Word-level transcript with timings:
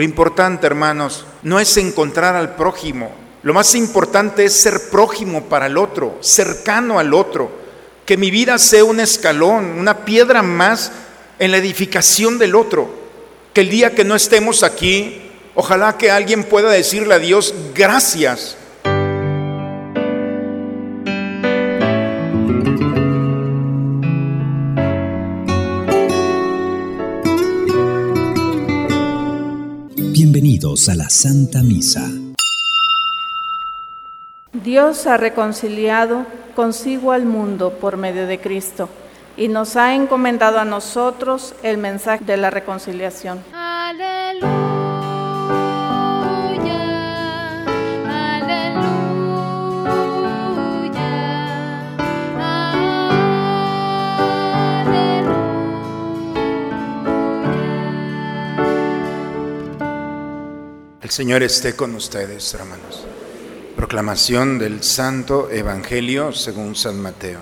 Lo 0.00 0.04
importante, 0.04 0.66
hermanos, 0.66 1.26
no 1.42 1.60
es 1.60 1.76
encontrar 1.76 2.34
al 2.34 2.56
prójimo. 2.56 3.12
Lo 3.42 3.52
más 3.52 3.74
importante 3.74 4.46
es 4.46 4.58
ser 4.58 4.88
prójimo 4.88 5.44
para 5.44 5.66
el 5.66 5.76
otro, 5.76 6.16
cercano 6.22 6.98
al 6.98 7.12
otro. 7.12 7.52
Que 8.06 8.16
mi 8.16 8.30
vida 8.30 8.58
sea 8.58 8.82
un 8.82 8.98
escalón, 8.98 9.78
una 9.78 10.06
piedra 10.06 10.42
más 10.42 10.90
en 11.38 11.50
la 11.50 11.58
edificación 11.58 12.38
del 12.38 12.54
otro. 12.54 12.88
Que 13.52 13.60
el 13.60 13.68
día 13.68 13.94
que 13.94 14.04
no 14.04 14.14
estemos 14.14 14.62
aquí, 14.62 15.20
ojalá 15.54 15.98
que 15.98 16.10
alguien 16.10 16.44
pueda 16.44 16.70
decirle 16.70 17.12
a 17.12 17.18
Dios 17.18 17.54
gracias 17.74 18.56
A 30.70 30.94
la 30.94 31.10
Santa 31.10 31.64
Misa. 31.64 32.08
Dios 34.52 35.08
ha 35.08 35.16
reconciliado 35.16 36.24
consigo 36.54 37.10
al 37.10 37.26
mundo 37.26 37.72
por 37.80 37.96
medio 37.96 38.28
de 38.28 38.38
Cristo 38.38 38.88
y 39.36 39.48
nos 39.48 39.74
ha 39.74 39.96
encomendado 39.96 40.60
a 40.60 40.64
nosotros 40.64 41.54
el 41.64 41.78
mensaje 41.78 42.24
de 42.24 42.36
la 42.36 42.50
reconciliación. 42.50 43.40
El 61.10 61.14
Señor 61.14 61.42
esté 61.42 61.74
con 61.74 61.96
ustedes, 61.96 62.54
hermanos. 62.54 63.04
Proclamación 63.74 64.60
del 64.60 64.84
Santo 64.84 65.50
Evangelio 65.50 66.32
según 66.32 66.76
San 66.76 67.02
Mateo. 67.02 67.40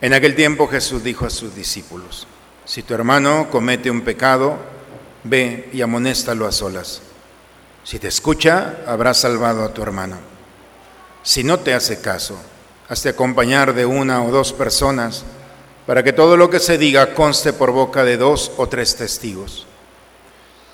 En 0.00 0.14
aquel 0.14 0.34
tiempo 0.34 0.66
Jesús 0.66 1.04
dijo 1.04 1.24
a 1.24 1.30
sus 1.30 1.54
discípulos, 1.54 2.26
si 2.64 2.82
tu 2.82 2.92
hermano 2.94 3.46
comete 3.52 3.88
un 3.88 4.00
pecado, 4.00 4.56
ve 5.22 5.70
y 5.72 5.80
amonéstalo 5.80 6.44
a 6.44 6.50
solas. 6.50 7.02
Si 7.84 8.00
te 8.00 8.08
escucha, 8.08 8.78
habrás 8.84 9.18
salvado 9.18 9.62
a 9.62 9.72
tu 9.72 9.80
hermano. 9.80 10.16
Si 11.22 11.44
no 11.44 11.60
te 11.60 11.72
hace 11.72 12.00
caso, 12.00 12.36
hazte 12.88 13.10
acompañar 13.10 13.74
de 13.74 13.86
una 13.86 14.24
o 14.24 14.32
dos 14.32 14.52
personas 14.52 15.22
para 15.86 16.02
que 16.02 16.12
todo 16.12 16.36
lo 16.36 16.50
que 16.50 16.58
se 16.58 16.78
diga 16.78 17.14
conste 17.14 17.52
por 17.52 17.70
boca 17.70 18.02
de 18.02 18.16
dos 18.16 18.50
o 18.56 18.68
tres 18.68 18.96
testigos. 18.96 19.68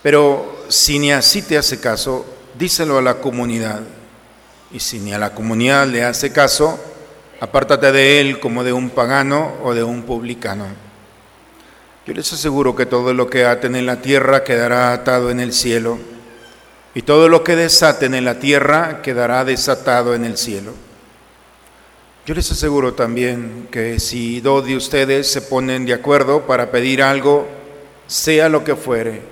Pero 0.02 0.64
si 0.68 0.98
ni 0.98 1.12
así 1.12 1.42
te 1.42 1.58
hace 1.58 1.80
caso, 1.80 2.24
díselo 2.58 2.98
a 2.98 3.02
la 3.02 3.14
comunidad. 3.14 3.80
Y 4.70 4.80
si 4.80 4.98
ni 4.98 5.12
a 5.12 5.18
la 5.18 5.34
comunidad 5.34 5.86
le 5.86 6.04
hace 6.04 6.32
caso, 6.32 6.78
apártate 7.40 7.92
de 7.92 8.20
él 8.20 8.40
como 8.40 8.64
de 8.64 8.72
un 8.72 8.90
pagano 8.90 9.54
o 9.62 9.74
de 9.74 9.82
un 9.82 10.02
publicano. 10.02 10.66
Yo 12.06 12.14
les 12.14 12.32
aseguro 12.32 12.74
que 12.74 12.86
todo 12.86 13.12
lo 13.12 13.28
que 13.28 13.44
aten 13.44 13.76
en 13.76 13.86
la 13.86 14.00
tierra 14.00 14.44
quedará 14.44 14.92
atado 14.92 15.30
en 15.30 15.40
el 15.40 15.52
cielo, 15.52 15.98
y 16.94 17.02
todo 17.02 17.28
lo 17.28 17.44
que 17.44 17.54
desaten 17.54 18.14
en 18.14 18.24
la 18.24 18.38
tierra 18.38 19.02
quedará 19.02 19.44
desatado 19.44 20.14
en 20.14 20.24
el 20.24 20.36
cielo. 20.36 20.72
Yo 22.26 22.34
les 22.34 22.50
aseguro 22.50 22.94
también 22.94 23.68
que 23.70 24.00
si 24.00 24.40
dos 24.40 24.66
de 24.66 24.76
ustedes 24.76 25.30
se 25.30 25.42
ponen 25.42 25.86
de 25.86 25.94
acuerdo 25.94 26.46
para 26.46 26.70
pedir 26.70 27.02
algo, 27.02 27.46
sea 28.06 28.48
lo 28.48 28.64
que 28.64 28.74
fuere, 28.74 29.22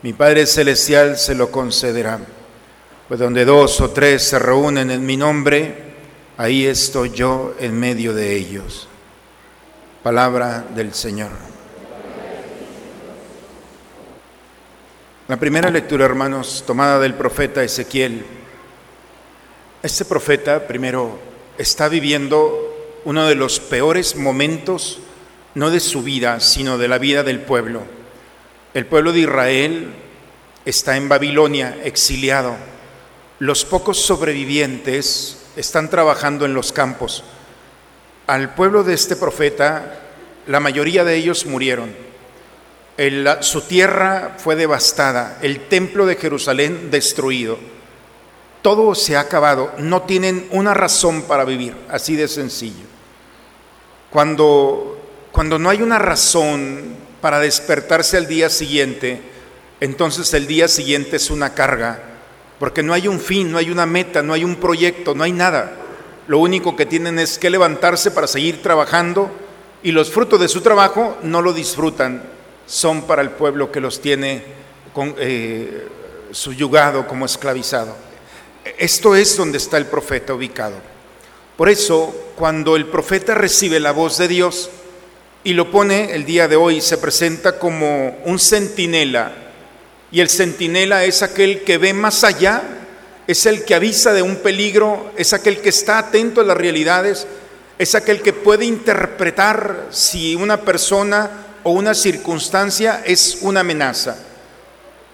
mi 0.00 0.12
Padre 0.12 0.46
Celestial 0.46 1.16
se 1.16 1.34
lo 1.34 1.50
concederá. 1.50 2.20
Pues 3.08 3.18
donde 3.18 3.44
dos 3.44 3.80
o 3.80 3.90
tres 3.90 4.22
se 4.22 4.38
reúnen 4.38 4.90
en 4.90 5.04
mi 5.04 5.16
nombre, 5.16 5.74
ahí 6.36 6.66
estoy 6.66 7.10
yo 7.10 7.54
en 7.58 7.78
medio 7.78 8.14
de 8.14 8.36
ellos. 8.36 8.86
Palabra 10.02 10.64
del 10.74 10.94
Señor. 10.94 11.30
La 15.26 15.36
primera 15.36 15.70
lectura, 15.70 16.04
hermanos, 16.04 16.62
tomada 16.66 17.00
del 17.00 17.14
profeta 17.14 17.62
Ezequiel. 17.62 18.24
Este 19.82 20.04
profeta, 20.04 20.66
primero, 20.66 21.18
está 21.58 21.88
viviendo 21.88 23.00
uno 23.04 23.26
de 23.26 23.34
los 23.34 23.58
peores 23.58 24.14
momentos, 24.14 25.00
no 25.54 25.70
de 25.70 25.80
su 25.80 26.02
vida, 26.02 26.40
sino 26.40 26.78
de 26.78 26.88
la 26.88 26.98
vida 26.98 27.24
del 27.24 27.40
pueblo 27.40 27.97
el 28.74 28.86
pueblo 28.86 29.12
de 29.12 29.20
Israel 29.20 29.88
está 30.64 30.96
en 30.96 31.08
Babilonia, 31.08 31.78
exiliado. 31.84 32.56
Los 33.38 33.64
pocos 33.64 34.00
sobrevivientes 34.00 35.38
están 35.56 35.88
trabajando 35.88 36.44
en 36.44 36.54
los 36.54 36.72
campos. 36.72 37.24
Al 38.26 38.54
pueblo 38.54 38.84
de 38.84 38.94
este 38.94 39.16
profeta, 39.16 40.00
la 40.46 40.60
mayoría 40.60 41.04
de 41.04 41.14
ellos 41.14 41.46
murieron. 41.46 41.94
su 43.40 43.62
tierra 43.62 44.36
fue 44.38 44.56
devastada, 44.56 45.38
el 45.40 45.68
templo 45.68 46.04
de 46.04 46.16
Jerusalén 46.16 46.90
destruido. 46.90 47.58
Todo 48.60 48.94
se 48.94 49.16
ha 49.16 49.20
acabado, 49.20 49.72
no 49.78 50.02
tienen 50.02 50.46
una 50.50 50.74
razón 50.74 51.22
para 51.22 51.44
vivir, 51.44 51.74
así 51.88 52.16
de 52.16 52.28
sencillo. 52.28 52.84
Cuando, 54.10 55.00
cuando 55.32 55.58
no 55.58 55.70
hay 55.70 55.80
una 55.80 55.98
razón 55.98 57.07
para 57.20 57.40
despertarse 57.40 58.16
al 58.16 58.26
día 58.26 58.48
siguiente, 58.50 59.20
entonces 59.80 60.32
el 60.34 60.46
día 60.46 60.68
siguiente 60.68 61.16
es 61.16 61.30
una 61.30 61.54
carga, 61.54 62.00
porque 62.58 62.82
no 62.82 62.92
hay 62.94 63.08
un 63.08 63.20
fin, 63.20 63.50
no 63.50 63.58
hay 63.58 63.70
una 63.70 63.86
meta, 63.86 64.22
no 64.22 64.32
hay 64.32 64.44
un 64.44 64.56
proyecto, 64.56 65.14
no 65.14 65.24
hay 65.24 65.32
nada. 65.32 65.72
Lo 66.26 66.38
único 66.38 66.76
que 66.76 66.86
tienen 66.86 67.18
es 67.18 67.38
que 67.38 67.50
levantarse 67.50 68.10
para 68.10 68.26
seguir 68.26 68.62
trabajando 68.62 69.30
y 69.82 69.92
los 69.92 70.10
frutos 70.10 70.40
de 70.40 70.48
su 70.48 70.60
trabajo 70.60 71.16
no 71.22 71.40
lo 71.42 71.52
disfrutan, 71.52 72.22
son 72.66 73.02
para 73.02 73.22
el 73.22 73.30
pueblo 73.30 73.72
que 73.72 73.80
los 73.80 74.00
tiene 74.00 74.42
con, 74.92 75.14
eh, 75.18 75.86
subyugado 76.32 77.06
como 77.06 77.26
esclavizado. 77.26 77.96
Esto 78.78 79.14
es 79.14 79.36
donde 79.36 79.58
está 79.58 79.78
el 79.78 79.86
profeta 79.86 80.34
ubicado. 80.34 80.76
Por 81.56 81.68
eso, 81.68 82.14
cuando 82.36 82.76
el 82.76 82.86
profeta 82.86 83.34
recibe 83.34 83.80
la 83.80 83.92
voz 83.92 84.18
de 84.18 84.28
Dios, 84.28 84.70
y 85.44 85.52
lo 85.52 85.70
pone 85.70 86.14
el 86.14 86.24
día 86.24 86.48
de 86.48 86.56
hoy, 86.56 86.80
se 86.80 86.98
presenta 86.98 87.58
como 87.58 88.18
un 88.24 88.38
centinela. 88.38 89.32
Y 90.10 90.20
el 90.20 90.28
centinela 90.28 91.04
es 91.04 91.22
aquel 91.22 91.62
que 91.62 91.78
ve 91.78 91.92
más 91.92 92.24
allá, 92.24 92.62
es 93.26 93.46
el 93.46 93.64
que 93.64 93.74
avisa 93.74 94.12
de 94.12 94.22
un 94.22 94.36
peligro, 94.36 95.12
es 95.16 95.32
aquel 95.32 95.60
que 95.60 95.68
está 95.68 95.98
atento 95.98 96.40
a 96.40 96.44
las 96.44 96.56
realidades, 96.56 97.26
es 97.78 97.94
aquel 97.94 98.22
que 98.22 98.32
puede 98.32 98.64
interpretar 98.64 99.86
si 99.90 100.34
una 100.34 100.62
persona 100.62 101.30
o 101.62 101.70
una 101.70 101.94
circunstancia 101.94 103.02
es 103.04 103.38
una 103.42 103.60
amenaza. 103.60 104.16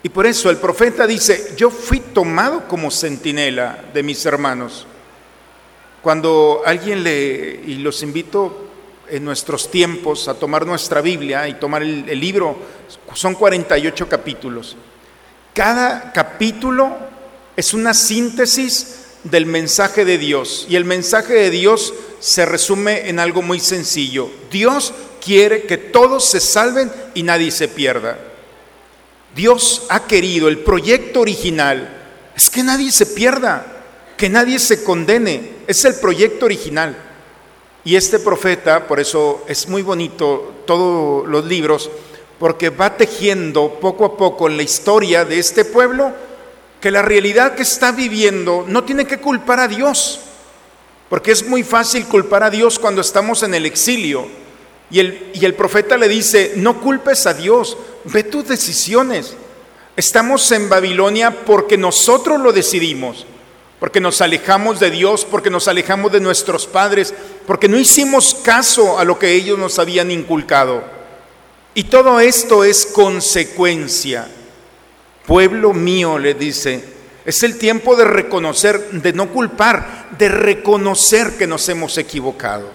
Y 0.03 0.11
por 0.11 0.27
eso 0.27 0.51
el 0.51 0.59
profeta 0.59 1.07
dice, 1.07 1.55
yo 1.57 1.71
fui 1.71 1.99
tomado 1.99 2.69
como 2.69 2.91
centinela 2.91 3.84
de 3.93 4.03
mis 4.03 4.25
hermanos. 4.27 4.87
Cuando 6.03 6.63
alguien 6.65 7.03
le, 7.03 7.61
y 7.67 7.77
los 7.77 8.03
invito 8.03 8.64
en 9.09 9.25
nuestros 9.25 9.70
tiempos 9.70 10.28
a 10.28 10.34
tomar 10.34 10.66
nuestra 10.66 11.00
Biblia 11.00 11.48
y 11.48 11.54
tomar 11.54 11.82
el, 11.82 12.20
libro. 12.20 12.56
Son 13.15 13.34
48 13.34 14.09
capítulos. 14.09 14.76
Cada 15.53 16.12
capítulo 16.12 16.97
es 17.56 17.75
una 17.75 17.94
síntesis 17.94 19.04
del 19.25 19.47
mensaje 19.47 20.04
de 20.04 20.19
Dios. 20.19 20.66
Y 20.69 20.76
el 20.76 20.84
mensaje 20.84 21.34
de 21.34 21.50
Dios 21.50 21.94
se 22.20 22.47
resume 22.47 23.09
en 23.09 23.19
algo 23.19 23.42
muy 23.42 23.60
sencillo. 23.60 24.31
Dios 24.50 24.92
quiere 25.25 25.62
que 25.62 25.78
todos 25.78 26.28
se 26.28 26.41
salven 26.41 26.91
y 27.15 27.22
nadie 27.22 27.50
se 27.50 27.69
pierda. 27.69 28.19
Dios 29.34 29.86
ha 29.89 30.07
querido, 30.07 30.48
el 30.48 30.59
proyecto 30.59 31.21
original 31.21 32.03
es 32.36 32.50
que 32.50 32.62
nadie 32.62 32.92
se 32.92 33.07
pierda, 33.07 33.66
que 34.16 34.28
nadie 34.28 34.59
se 34.59 34.84
condene. 34.84 35.54
Es 35.66 35.84
el 35.84 35.95
proyecto 35.97 36.47
original. 36.47 36.97
Y 37.84 37.97
este 37.97 38.19
profeta, 38.19 38.86
por 38.86 38.98
eso 38.98 39.45
es 39.47 39.69
muy 39.69 39.83
bonito 39.83 40.54
todos 40.66 41.28
los 41.28 41.45
libros, 41.45 41.91
porque 42.39 42.71
va 42.71 42.97
tejiendo 42.97 43.78
poco 43.78 44.07
a 44.07 44.16
poco 44.16 44.48
en 44.48 44.57
la 44.57 44.63
historia 44.63 45.25
de 45.27 45.39
este 45.39 45.66
pueblo 45.66 46.13
que 46.81 46.91
la 46.91 47.03
realidad 47.03 47.54
que 47.54 47.63
está 47.63 47.92
viviendo 47.92 48.65
no 48.66 48.84
tiene 48.84 49.07
que 49.07 49.19
culpar 49.19 49.60
a 49.60 49.69
Dios, 49.69 50.21
porque 51.10 51.33
es 51.33 51.47
muy 51.47 51.63
fácil 51.63 52.07
culpar 52.07 52.42
a 52.42 52.51
Dios 52.51 52.78
cuando 52.78 53.03
estamos 53.03 53.42
en 53.42 53.54
el 53.54 53.66
exilio. 53.66 54.27
Y 54.91 55.01
el, 55.01 55.31
y 55.34 55.45
el 55.45 55.54
profeta 55.54 55.97
le 55.97 56.09
dice, 56.09 56.54
no 56.57 56.81
culpes 56.81 57.27
a 57.27 57.34
Dios, 57.34 57.77
ve 58.04 58.22
tus 58.22 58.48
decisiones. 58.48 59.34
Estamos 59.97 60.51
en 60.53 60.69
Babilonia 60.69 61.45
porque 61.45 61.77
nosotros 61.77 62.41
lo 62.41 62.53
decidimos 62.53 63.27
porque 63.84 64.01
nos 64.01 64.22
alejamos 64.22 64.81
de 64.81 64.91
Dios, 64.91 65.27
porque 65.31 65.51
nos 65.51 65.69
alejamos 65.69 66.10
de 66.10 66.19
nuestros 66.19 66.66
padres, 66.66 67.13
porque 67.47 67.69
no 67.69 67.77
hicimos 67.77 68.34
caso 68.34 68.98
a 68.98 69.04
lo 69.04 69.19
que 69.19 69.34
ellos 69.34 69.59
nos 69.59 69.78
habían 69.78 70.10
inculcado. 70.10 70.83
Y 71.75 71.84
todo 71.84 72.19
esto 72.19 72.65
es 72.65 72.86
consecuencia. 72.86 74.27
Pueblo 75.27 75.75
mío, 75.75 76.19
le 76.19 76.33
dice, 76.33 76.83
es 77.27 77.42
el 77.42 77.59
tiempo 77.59 77.95
de 77.95 78.07
reconocer, 78.07 78.91
de 78.91 79.13
no 79.13 79.28
culpar, 79.28 80.09
de 80.16 80.31
reconocer 80.31 81.36
que 81.36 81.47
nos 81.47 81.69
hemos 81.69 81.98
equivocado. 81.98 82.71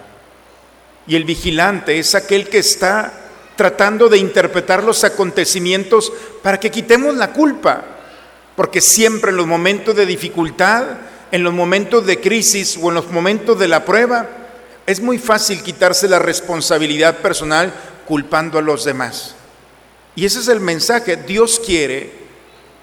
Y 1.08 1.16
el 1.16 1.24
vigilante 1.24 1.98
es 1.98 2.14
aquel 2.14 2.48
que 2.50 2.60
está 2.60 3.14
tratando 3.56 4.10
de 4.10 4.20
interpretar 4.20 4.84
los 4.84 5.04
acontecimientos 5.04 6.14
para 6.44 6.60
que 6.60 6.70
quitemos 6.70 7.16
la 7.16 7.34
culpa. 7.34 7.99
Porque 8.60 8.82
siempre 8.82 9.32
en 9.32 9.38
los 9.38 9.48
momentos 9.48 9.96
de 9.96 10.06
dificultad, 10.06 10.84
en 11.32 11.44
los 11.44 11.54
momentos 11.54 12.06
de 12.06 12.20
crisis 12.20 12.78
o 12.82 12.90
en 12.90 12.96
los 12.96 13.10
momentos 13.10 13.58
de 13.58 13.70
la 13.70 13.86
prueba, 13.86 14.28
es 14.86 15.00
muy 15.00 15.18
fácil 15.18 15.64
quitarse 15.64 16.10
la 16.10 16.20
responsabilidad 16.20 17.20
personal 17.20 17.74
culpando 18.06 18.60
a 18.60 18.62
los 18.62 18.84
demás. 18.84 19.34
Y 20.14 20.26
ese 20.26 20.42
es 20.42 20.50
el 20.50 20.60
mensaje. 20.60 21.16
Dios 21.16 21.62
quiere 21.66 22.12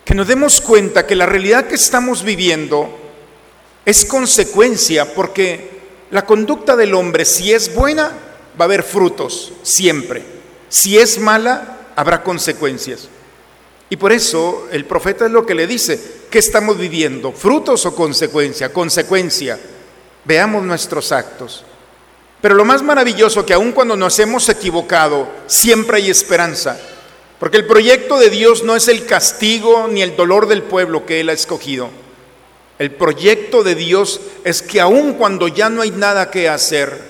que 0.03 0.15
nos 0.15 0.27
demos 0.27 0.63
cuenta 0.63 1.07
que 1.07 1.15
la 1.15 1.27
realidad 1.27 1.67
que 1.67 1.75
estamos 1.75 2.23
viviendo 2.23 2.99
es 3.85 4.07
consecuencia 4.07 5.13
porque 5.13 5.79
la 6.11 6.25
conducta 6.25 6.75
del 6.75 6.95
hombre, 6.95 7.27
si 7.27 7.53
es 7.53 7.75
buena, 7.75 8.13
va 8.59 8.61
a 8.61 8.65
haber 8.65 8.83
frutos, 8.83 9.53
siempre. 9.63 10.23
Si 10.71 10.97
es 10.97 11.19
mala, 11.19 11.81
habrá 11.97 12.23
consecuencias. 12.23 13.11
Y 13.89 13.97
por 13.97 14.13
eso 14.13 14.69
el 14.73 14.85
profeta 14.85 15.27
es 15.27 15.31
lo 15.31 15.47
que 15.47 15.55
le 15.55 15.67
dice, 15.67 16.01
¿qué 16.31 16.39
estamos 16.39 16.77
viviendo? 16.77 17.33
¿Frutos 17.33 17.87
o 17.87 17.95
consecuencia? 17.95 18.73
Consecuencia. 18.73 19.59
Veamos 20.25 20.65
nuestros 20.65 21.13
actos. 21.13 21.65
Pero 22.41 22.55
lo 22.55 22.65
más 22.65 22.83
maravilloso 22.83 23.47
que 23.47 23.55
aun 23.55 23.73
cuando 23.73 23.97
nos 23.97 24.19
hemos 24.19 24.49
equivocado, 24.49 25.29
siempre 25.47 25.99
hay 25.99 26.11
esperanza. 26.11 26.79
Porque 27.39 27.59
el 27.59 27.67
proyecto 27.67 28.19
de 28.19 28.31
Dios 28.31 28.65
no 28.65 28.75
es 28.75 28.89
el 28.89 29.07
castigo 29.07 29.89
ni 29.89 30.03
el 30.03 30.17
dolor 30.17 30.49
del 30.49 30.63
pueblo 30.63 31.07
que 31.07 31.21
Él 31.21 31.29
ha 31.29 31.35
escogido. 31.35 31.91
El 32.79 32.91
proyecto 32.91 33.63
de 33.63 33.75
Dios 33.75 34.21
es 34.45 34.63
que 34.63 34.81
aun 34.81 35.15
cuando 35.15 35.49
ya 35.49 35.71
no 35.71 35.83
hay 35.83 35.93
nada 35.93 36.31
que 36.31 36.49
hacer, 36.49 37.01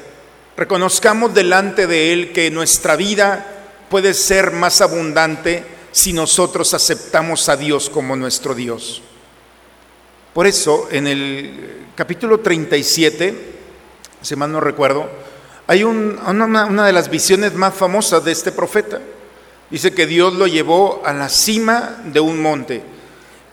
reconozcamos 0.57 1.33
delante 1.33 1.87
de 1.87 2.13
Él 2.13 2.33
que 2.33 2.51
nuestra 2.51 2.97
vida 2.97 3.47
puede 3.89 4.15
ser 4.15 4.53
más 4.53 4.81
abundante 4.81 5.76
si 5.97 6.13
nosotros 6.13 6.75
aceptamos 6.75 7.49
a 7.49 7.57
Dios 7.57 7.89
como 7.89 8.17
nuestro 8.17 8.55
Dios. 8.55 9.01
Por 10.35 10.47
eso, 10.47 10.89
en 10.91 11.07
el 11.07 11.87
capítulo 11.95 12.41
37, 12.41 13.55
si 14.21 14.37
mal 14.37 14.53
no 14.53 14.61
recuerdo, 14.61 15.09
hay 15.67 15.85
una, 15.85 16.85
de 16.85 16.93
las 16.93 17.09
visiones 17.09 17.55
más 17.55 17.73
famosas 17.73 18.23
de 18.23 18.33
este 18.33 18.53
profeta. 18.53 19.01
Dice 19.71 19.95
que 19.95 20.07
Dios 20.07 20.35
lo 20.35 20.47
llevó 20.47 21.01
a 21.03 21.15
la 21.15 21.31
cima 21.31 22.03
de 22.05 22.21
un 22.21 22.43
monte. 22.43 22.83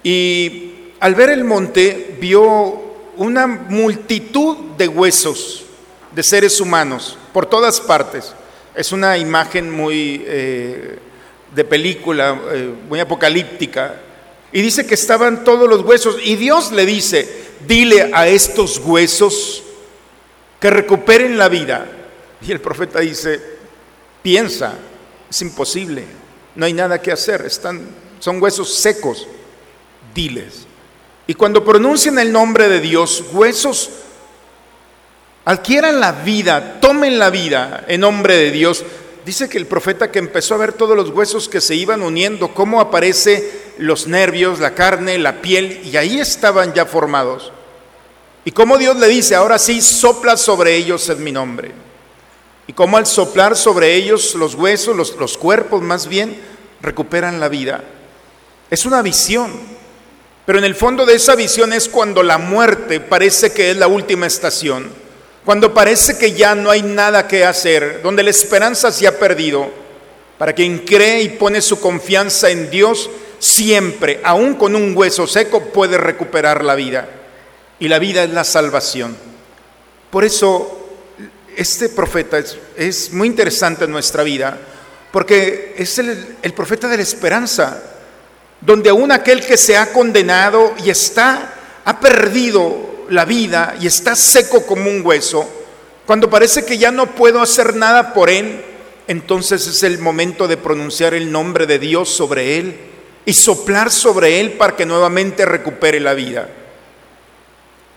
Y 0.04 0.92
al 1.00 1.16
ver 1.16 1.30
el 1.30 1.46
monte 1.46 2.18
vio 2.20 2.84
una 3.16 3.48
multitud 3.48 4.58
de 4.78 4.90
huesos 4.90 5.64
de 6.14 6.22
seres 6.22 6.60
humanos 6.60 7.18
por 7.32 7.46
todas 7.46 7.80
partes. 7.80 8.34
Es 8.76 8.92
una 8.92 9.18
imagen 9.18 9.72
muy 9.72 10.26
eh, 10.28 11.00
de 11.54 11.64
película, 11.64 12.40
eh, 12.52 12.74
muy 12.88 13.00
apocalíptica. 13.00 13.96
Y 14.52 14.62
dice 14.62 14.86
que 14.86 14.94
estaban 14.94 15.44
todos 15.44 15.68
los 15.70 15.82
huesos. 15.82 16.18
Y 16.24 16.36
Dios 16.36 16.72
le 16.72 16.86
dice, 16.86 17.28
dile 17.68 18.12
a 18.14 18.28
estos 18.28 18.80
huesos 18.80 19.64
que 20.60 20.70
recuperen 20.70 21.38
la 21.38 21.50
vida. 21.50 21.86
Y 22.42 22.52
el 22.52 22.62
profeta 22.62 23.00
dice, 23.00 23.42
piensa, 24.22 24.76
es 25.30 25.42
imposible, 25.42 26.06
no 26.56 26.66
hay 26.66 26.74
nada 26.74 27.02
que 27.02 27.12
hacer, 27.12 27.46
están, 27.46 27.88
son 28.20 28.42
huesos 28.42 28.74
secos, 28.74 29.28
diles. 30.14 30.68
Y 31.26 31.34
cuando 31.34 31.64
pronuncian 31.64 32.20
el 32.20 32.32
nombre 32.32 32.70
de 32.70 32.80
Dios, 32.80 33.24
huesos 33.32 33.90
adquieran 35.46 36.00
la 36.00 36.12
vida, 36.12 36.80
tomen 36.80 37.18
la 37.18 37.30
vida 37.30 37.86
en 37.88 38.02
nombre 38.02 38.38
de 38.38 38.52
Dios. 38.52 38.84
Dice 39.26 39.48
que 39.48 39.58
el 39.58 39.68
profeta 39.68 40.12
que 40.12 40.20
empezó 40.20 40.56
a 40.56 40.58
ver 40.58 40.74
todos 40.74 40.98
los 40.98 41.10
huesos 41.10 41.48
que 41.48 41.62
se 41.62 41.76
iban 41.76 42.02
uniendo, 42.02 42.54
cómo 42.54 42.82
aparece 42.82 43.52
los 43.78 44.08
nervios, 44.08 44.60
la 44.60 44.76
carne, 44.76 45.18
la 45.18 45.42
piel, 45.42 45.82
y 45.86 45.96
ahí 45.96 46.20
estaban 46.20 46.74
ya 46.74 46.86
formados. 46.86 47.52
Y 48.44 48.52
cómo 48.52 48.78
Dios 48.78 48.98
le 48.98 49.08
dice, 49.08 49.36
ahora 49.36 49.58
sí, 49.58 49.82
sopla 49.82 50.36
sobre 50.36 50.76
ellos 50.76 51.08
en 51.08 51.24
mi 51.24 51.32
nombre. 51.32 51.72
Y 52.68 52.74
como 52.74 52.98
al 52.98 53.06
soplar 53.06 53.56
sobre 53.56 53.96
ellos 53.96 54.36
los 54.36 54.56
huesos, 54.56 54.96
los, 54.96 55.16
los 55.16 55.38
cuerpos 55.38 55.82
más 55.82 56.08
bien, 56.08 56.38
recuperan 56.82 57.40
la 57.40 57.48
vida. 57.48 57.84
Es 58.70 58.86
una 58.86 59.02
visión, 59.02 59.52
pero 60.46 60.60
en 60.60 60.66
el 60.66 60.76
fondo 60.76 61.06
de 61.06 61.16
esa 61.16 61.36
visión 61.36 61.72
es 61.72 61.88
cuando 61.88 62.24
la 62.24 62.38
muerte 62.38 63.00
parece 63.00 63.54
que 63.54 63.72
es 63.72 63.78
la 63.78 63.88
última 63.88 64.26
estación, 64.26 65.03
cuando 65.46 65.74
parece 65.74 66.18
que 66.18 66.34
ya 66.34 66.56
no 66.56 66.72
hay 66.72 66.82
nada 66.84 67.28
que 67.28 67.44
hacer, 67.44 68.02
donde 68.02 68.24
la 68.24 68.30
esperanza 68.30 68.92
se 68.92 69.08
ha 69.08 69.20
perdido. 69.20 69.70
Para 70.38 70.54
quien 70.54 70.80
cree 70.80 71.22
y 71.22 71.30
pone 71.30 71.62
su 71.62 71.80
confianza 71.80 72.50
en 72.50 72.70
Dios, 72.70 73.10
siempre, 73.40 74.22
aun 74.24 74.56
con 74.56 74.76
un 74.76 74.96
hueso 74.96 75.28
seco, 75.28 75.66
puede 75.66 75.98
recuperar 75.98 76.64
la 76.64 76.76
vida. 76.76 77.08
Y 77.80 77.88
la 77.88 78.00
vida 78.00 78.24
es 78.24 78.30
la 78.30 78.44
salvación. 78.44 79.16
Por 80.10 80.24
eso 80.24 80.80
este 81.56 81.90
profeta 81.90 82.42
es, 82.78 83.12
muy 83.12 83.28
interesante 83.28 83.86
en 83.86 83.92
nuestra 83.92 84.24
vida 84.24 84.58
porque 85.12 85.76
es 85.78 86.00
el, 86.00 86.38
el 86.42 86.54
profeta 86.54 86.88
de 86.88 86.98
la 86.98 87.04
esperanza, 87.04 87.84
donde 88.62 88.90
aún 88.90 89.12
aquel 89.12 89.46
que 89.46 89.58
se 89.58 89.78
ha 89.78 89.94
condenado 89.94 90.74
y 90.84 90.90
está, 90.90 91.54
ha 91.86 92.00
perdido 92.00 92.93
la 93.10 93.26
vida 93.26 93.76
y 93.80 93.88
está 93.88 94.16
seco 94.16 94.66
como 94.66 94.90
un 94.90 95.06
hueso, 95.06 95.50
cuando 96.06 96.30
parece 96.30 96.66
que 96.66 96.78
ya 96.78 96.92
no 96.92 97.08
puedo 97.16 97.42
hacer 97.42 97.76
nada 97.76 98.14
por 98.14 98.30
él, 98.30 98.64
entonces 99.08 99.68
es 99.68 99.84
el 99.84 100.00
momento 100.00 100.48
de 100.48 100.58
pronunciar 100.58 101.14
el 101.14 101.32
nombre 101.32 101.66
de 101.66 101.80
Dios 101.80 102.10
sobre 102.10 102.58
él 102.58 102.78
y 103.26 103.34
soplar 103.34 103.90
sobre 103.92 104.40
él 104.40 104.54
para 104.54 104.76
que 104.76 104.86
nuevamente 104.86 105.46
recupere 105.46 106.00
la 106.00 106.14
vida. 106.14 106.50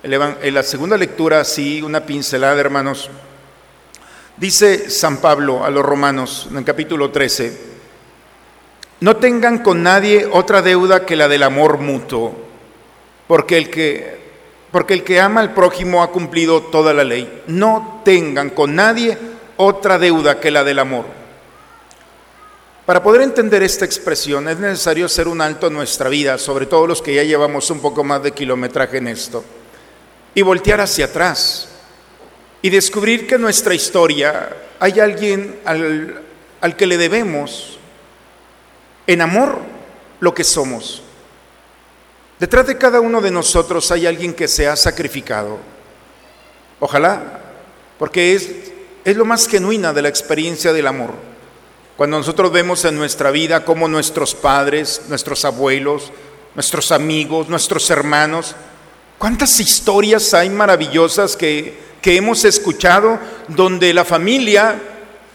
En 0.02 0.54
la 0.54 0.62
segunda 0.62 0.96
lectura, 0.96 1.44
sí, 1.44 1.82
una 1.82 2.06
pincelada, 2.06 2.60
hermanos. 2.60 3.10
Dice 4.36 4.90
San 4.90 5.16
Pablo 5.16 5.64
a 5.64 5.70
los 5.70 5.84
romanos 5.84 6.46
en 6.50 6.58
el 6.58 6.64
capítulo 6.64 7.10
13, 7.10 7.76
no 9.00 9.16
tengan 9.16 9.58
con 9.58 9.82
nadie 9.82 10.28
otra 10.30 10.62
deuda 10.62 11.04
que 11.04 11.16
la 11.16 11.26
del 11.26 11.42
amor 11.42 11.78
mutuo, 11.78 12.36
porque 13.26 13.58
el 13.58 13.70
que, 13.70 14.25
porque 14.70 14.94
el 14.94 15.04
que 15.04 15.20
ama 15.20 15.40
al 15.40 15.54
prójimo 15.54 16.02
ha 16.02 16.10
cumplido 16.10 16.62
toda 16.62 16.92
la 16.92 17.04
ley. 17.04 17.42
No 17.46 18.02
tengan 18.04 18.50
con 18.50 18.74
nadie 18.74 19.16
otra 19.56 19.98
deuda 19.98 20.40
que 20.40 20.50
la 20.50 20.64
del 20.64 20.78
amor. 20.78 21.06
Para 22.84 23.02
poder 23.02 23.22
entender 23.22 23.62
esta 23.62 23.84
expresión 23.84 24.48
es 24.48 24.58
necesario 24.58 25.06
hacer 25.06 25.26
un 25.26 25.40
alto 25.40 25.66
en 25.66 25.72
nuestra 25.72 26.08
vida, 26.08 26.38
sobre 26.38 26.66
todo 26.66 26.86
los 26.86 27.02
que 27.02 27.14
ya 27.14 27.24
llevamos 27.24 27.68
un 27.70 27.80
poco 27.80 28.04
más 28.04 28.22
de 28.22 28.30
kilometraje 28.30 28.98
en 28.98 29.08
esto, 29.08 29.44
y 30.34 30.42
voltear 30.42 30.80
hacia 30.80 31.06
atrás 31.06 31.68
y 32.62 32.70
descubrir 32.70 33.26
que 33.26 33.36
en 33.36 33.42
nuestra 33.42 33.74
historia 33.74 34.50
hay 34.78 35.00
alguien 35.00 35.60
al, 35.64 36.22
al 36.60 36.76
que 36.76 36.86
le 36.86 36.96
debemos 36.96 37.78
en 39.06 39.20
amor 39.20 39.60
lo 40.20 40.34
que 40.34 40.44
somos. 40.44 41.02
Detrás 42.38 42.66
de 42.66 42.76
cada 42.76 43.00
uno 43.00 43.20
de 43.20 43.30
nosotros 43.30 43.90
hay 43.90 44.06
alguien 44.06 44.34
que 44.34 44.48
se 44.48 44.68
ha 44.68 44.76
sacrificado. 44.76 45.58
Ojalá, 46.80 47.40
porque 47.98 48.34
es, 48.34 48.50
es 49.04 49.16
lo 49.16 49.24
más 49.24 49.48
genuina 49.48 49.92
de 49.92 50.02
la 50.02 50.08
experiencia 50.08 50.72
del 50.72 50.86
amor. 50.86 51.14
Cuando 51.96 52.18
nosotros 52.18 52.52
vemos 52.52 52.84
en 52.84 52.96
nuestra 52.96 53.30
vida 53.30 53.64
cómo 53.64 53.88
nuestros 53.88 54.34
padres, 54.34 55.02
nuestros 55.08 55.44
abuelos, 55.46 56.12
nuestros 56.54 56.92
amigos, 56.92 57.48
nuestros 57.48 57.88
hermanos, 57.88 58.54
cuántas 59.18 59.58
historias 59.60 60.34
hay 60.34 60.50
maravillosas 60.50 61.36
que 61.36 61.86
que 62.06 62.16
hemos 62.16 62.44
escuchado 62.44 63.18
donde 63.48 63.92
la 63.92 64.04
familia, 64.04 64.80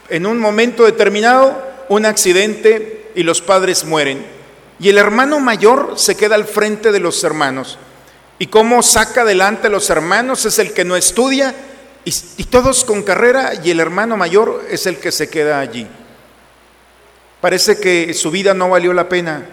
en 0.08 0.24
un 0.24 0.38
momento 0.38 0.84
determinado, 0.84 1.62
un 1.90 2.06
accidente 2.06 3.10
y 3.14 3.24
los 3.24 3.42
padres 3.42 3.84
mueren. 3.84 4.24
Y 4.82 4.88
el 4.88 4.98
hermano 4.98 5.38
mayor 5.38 5.92
se 5.94 6.16
queda 6.16 6.34
al 6.34 6.44
frente 6.44 6.90
de 6.90 6.98
los 6.98 7.22
hermanos. 7.22 7.78
Y 8.40 8.48
cómo 8.48 8.82
saca 8.82 9.22
adelante 9.22 9.68
a 9.68 9.70
los 9.70 9.88
hermanos 9.90 10.44
es 10.44 10.58
el 10.58 10.72
que 10.72 10.84
no 10.84 10.96
estudia 10.96 11.54
y, 12.04 12.10
todos 12.46 12.84
con 12.84 13.04
carrera 13.04 13.52
y 13.62 13.70
el 13.70 13.78
hermano 13.78 14.16
mayor 14.16 14.64
es 14.68 14.86
el 14.86 14.96
que 14.96 15.12
se 15.12 15.30
queda 15.30 15.60
allí. 15.60 15.86
Parece 17.40 17.78
que 17.78 18.12
su 18.12 18.32
vida 18.32 18.54
no 18.54 18.70
valió 18.70 18.92
la 18.92 19.08
pena, 19.08 19.46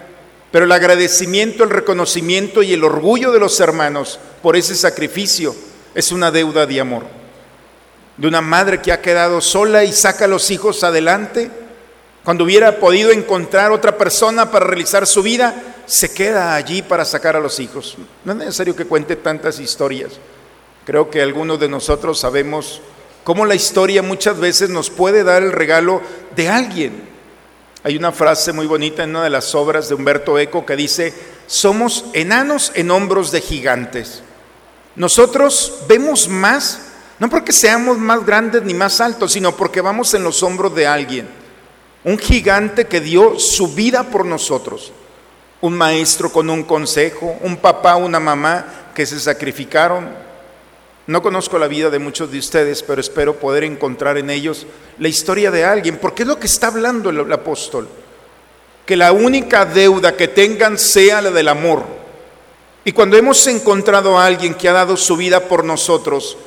pero 0.52 0.66
el 0.66 0.72
agradecimiento, 0.72 1.64
el 1.64 1.70
reconocimiento 1.70 2.64
y 2.64 2.74
el 2.74 2.84
orgullo 2.84 3.32
de 3.32 3.40
los 3.40 3.60
hermanos 3.60 4.20
por 4.42 4.56
ese 4.56 4.74
sacrificio 4.74 5.56
es 5.94 6.12
una 6.12 6.32
deuda 6.32 6.66
de 6.66 6.80
amor. 6.80 7.06
De 8.18 8.28
una 8.28 8.42
madre 8.42 8.82
que 8.82 8.92
ha 8.92 9.02
quedado 9.02 9.42
sola 9.42 9.84
y 9.84 9.94
saca 9.94 10.26
a 10.26 10.28
los 10.28 10.50
hijos 10.50 10.84
adelante 10.84 11.52
Cuando 12.24 12.44
hubiera 12.44 12.80
podido 12.80 13.12
encontrar 13.12 13.72
otra 13.72 13.98
persona 13.98 14.52
para 14.52 14.66
realizar 14.66 15.08
su 15.08 15.24
vida, 15.24 15.56
se 15.86 16.14
queda 16.14 16.54
allí 16.54 16.82
para 16.82 17.06
sacar 17.06 17.36
a 17.36 17.40
los 17.40 17.60
hijos. 17.60 17.98
No 18.24 18.34
es 18.34 18.38
necesario 18.38 18.76
que 18.76 18.86
cuente 18.86 19.16
tantas 19.16 19.60
historias. 19.60 20.12
Creo 20.86 21.10
que 21.10 21.22
algunos 21.22 21.60
de 21.60 21.70
nosotros 21.70 22.20
sabemos 22.20 22.82
cómo 23.24 23.46
la 23.46 23.56
historia 23.56 24.04
muchas 24.04 24.40
veces 24.40 24.70
nos 24.70 24.90
puede 24.90 25.24
dar 25.24 25.44
el 25.44 25.52
regalo 25.52 26.02
de 26.36 26.50
alguien. 26.50 27.10
Hay 27.84 27.96
una 27.96 28.12
frase 28.12 28.52
muy 28.52 28.68
bonita 28.68 29.04
en 29.04 29.12
una 29.12 29.24
de 29.24 29.30
las 29.30 29.56
obras 29.56 29.88
de 29.88 29.96
Humberto 29.96 30.38
Eco 30.38 30.66
que 30.66 30.76
dice, 30.76 31.14
somos 31.48 32.06
enanos 32.14 32.72
en 32.76 32.92
hombros 32.92 33.32
de 33.32 33.42
gigantes. 33.42 34.22
Nosotros 34.96 35.80
vemos 35.88 36.28
más, 36.28 36.82
no 37.20 37.30
porque 37.30 37.54
seamos 37.54 37.98
más 37.98 38.26
grandes 38.26 38.64
ni 38.64 38.74
más 38.74 39.00
altos, 39.00 39.32
sino 39.32 39.56
porque 39.56 39.80
vamos 39.80 40.14
en 40.14 40.24
los 40.24 40.44
hombros 40.44 40.76
de 40.76 40.88
alguien. 40.88 41.39
Un 42.04 42.18
gigante 42.18 42.86
que 42.88 43.02
dio 43.02 43.38
su 43.40 43.74
vida 43.74 44.04
por 44.04 44.26
nosotros. 44.26 44.92
Un 45.62 45.78
maestro 45.78 46.32
con 46.32 46.50
un 46.50 46.64
consejo, 46.64 47.38
un 47.42 47.58
papá, 47.58 47.98
una 47.98 48.20
mamá 48.20 48.92
que 48.96 49.06
se 49.06 49.20
sacrificaron. 49.20 50.10
No 51.08 51.22
conozco 51.22 51.58
la 51.58 51.68
vida 51.68 51.90
de 51.90 52.00
muchos 52.00 52.32
de 52.32 52.38
ustedes, 52.38 52.84
pero 52.84 53.02
espero 53.02 53.36
poder 53.36 53.64
encontrar 53.64 54.18
en 54.18 54.30
ellos 54.30 54.68
la 55.00 55.08
historia 55.08 55.50
de 55.50 55.66
alguien, 55.66 55.98
porque 55.98 56.22
es 56.22 56.28
lo 56.28 56.40
que 56.40 56.48
está 56.48 56.68
hablando 56.68 57.10
el, 57.10 57.34
apóstol. 57.34 57.90
Que 58.86 58.96
la 58.96 59.12
única 59.12 59.66
deuda 59.66 60.16
que 60.16 60.28
tengan 60.28 60.78
sea 60.78 61.22
la 61.22 61.32
del 61.32 61.48
amor. 61.48 61.84
Y 62.86 62.92
cuando 62.92 63.18
hemos 63.18 63.46
encontrado 63.48 64.18
a 64.18 64.26
alguien 64.26 64.54
que 64.54 64.70
ha 64.70 64.74
dado 64.74 64.96
su 64.96 65.18
vida 65.18 65.42
por 65.42 65.66
nosotros, 65.66 66.38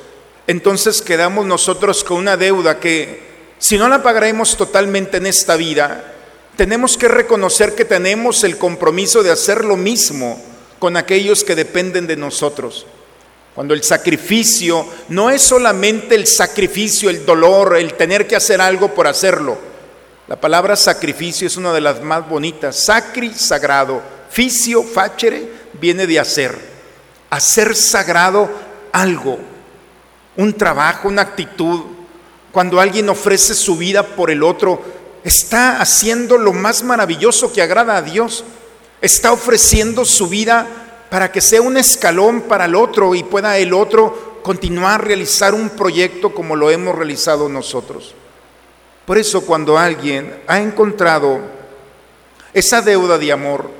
entonces 0.46 1.02
quedamos 1.02 1.44
nosotros 1.44 2.02
con 2.04 2.18
una 2.18 2.36
deuda 2.36 2.80
que 2.80 3.31
si 3.62 3.78
no 3.78 3.88
la 3.88 4.02
pagaremos 4.02 4.56
totalmente 4.56 5.18
en 5.18 5.26
esta 5.26 5.54
vida, 5.54 6.02
tenemos 6.56 6.98
que 6.98 7.06
reconocer 7.06 7.76
que 7.76 7.84
tenemos 7.84 8.42
el 8.42 8.58
compromiso 8.58 9.22
de 9.22 9.30
hacer 9.30 9.64
lo 9.64 9.76
mismo 9.76 10.42
con 10.80 10.96
aquellos 10.96 11.44
que 11.44 11.54
dependen 11.54 12.08
de 12.08 12.16
nosotros. 12.16 12.86
Cuando 13.54 13.72
el 13.72 13.84
sacrificio 13.84 14.84
no 15.10 15.30
es 15.30 15.42
solamente 15.42 16.16
el 16.16 16.26
sacrificio, 16.26 17.08
el 17.08 17.24
dolor, 17.24 17.76
el 17.76 17.94
tener 17.94 18.26
que 18.26 18.34
hacer 18.34 18.60
algo 18.60 18.92
por 18.96 19.06
hacerlo. 19.06 19.56
La 20.26 20.40
palabra 20.40 20.74
sacrificio 20.74 21.46
es 21.46 21.56
una 21.56 21.72
de 21.72 21.82
las 21.82 22.02
más 22.02 22.28
bonitas. 22.28 22.74
Sacri, 22.74 23.32
sagrado. 23.32 24.02
Ficio, 24.28 24.82
facere, 24.82 25.48
viene 25.74 26.08
de 26.08 26.18
hacer. 26.18 26.58
Hacer 27.30 27.76
sagrado 27.76 28.50
algo. 28.90 29.38
Un 30.36 30.52
trabajo, 30.54 31.06
una 31.06 31.22
actitud, 31.22 31.91
cuando 32.52 32.80
alguien 32.80 33.08
ofrece 33.08 33.54
su 33.54 33.76
vida 33.76 34.02
por 34.02 34.30
el 34.30 34.42
otro, 34.42 34.80
está 35.24 35.80
haciendo 35.80 36.36
lo 36.36 36.52
más 36.52 36.82
maravilloso 36.82 37.52
que 37.52 37.62
agrada 37.62 37.96
a 37.96 38.02
Dios. 38.02 38.44
Está 39.00 39.32
ofreciendo 39.32 40.04
su 40.04 40.28
vida 40.28 40.66
para 41.10 41.32
que 41.32 41.40
sea 41.40 41.62
un 41.62 41.76
escalón 41.76 42.42
para 42.42 42.66
el 42.66 42.74
otro 42.74 43.14
y 43.14 43.22
pueda 43.22 43.58
el 43.58 43.72
otro 43.72 44.40
continuar 44.42 45.00
a 45.00 45.04
realizar 45.04 45.54
un 45.54 45.70
proyecto 45.70 46.34
como 46.34 46.54
lo 46.54 46.70
hemos 46.70 46.94
realizado 46.94 47.48
nosotros. 47.48 48.14
Por 49.06 49.18
eso 49.18 49.42
cuando 49.42 49.78
alguien 49.78 50.34
ha 50.46 50.60
encontrado 50.60 51.40
esa 52.52 52.82
deuda 52.82 53.18
de 53.18 53.32
amor, 53.32 53.70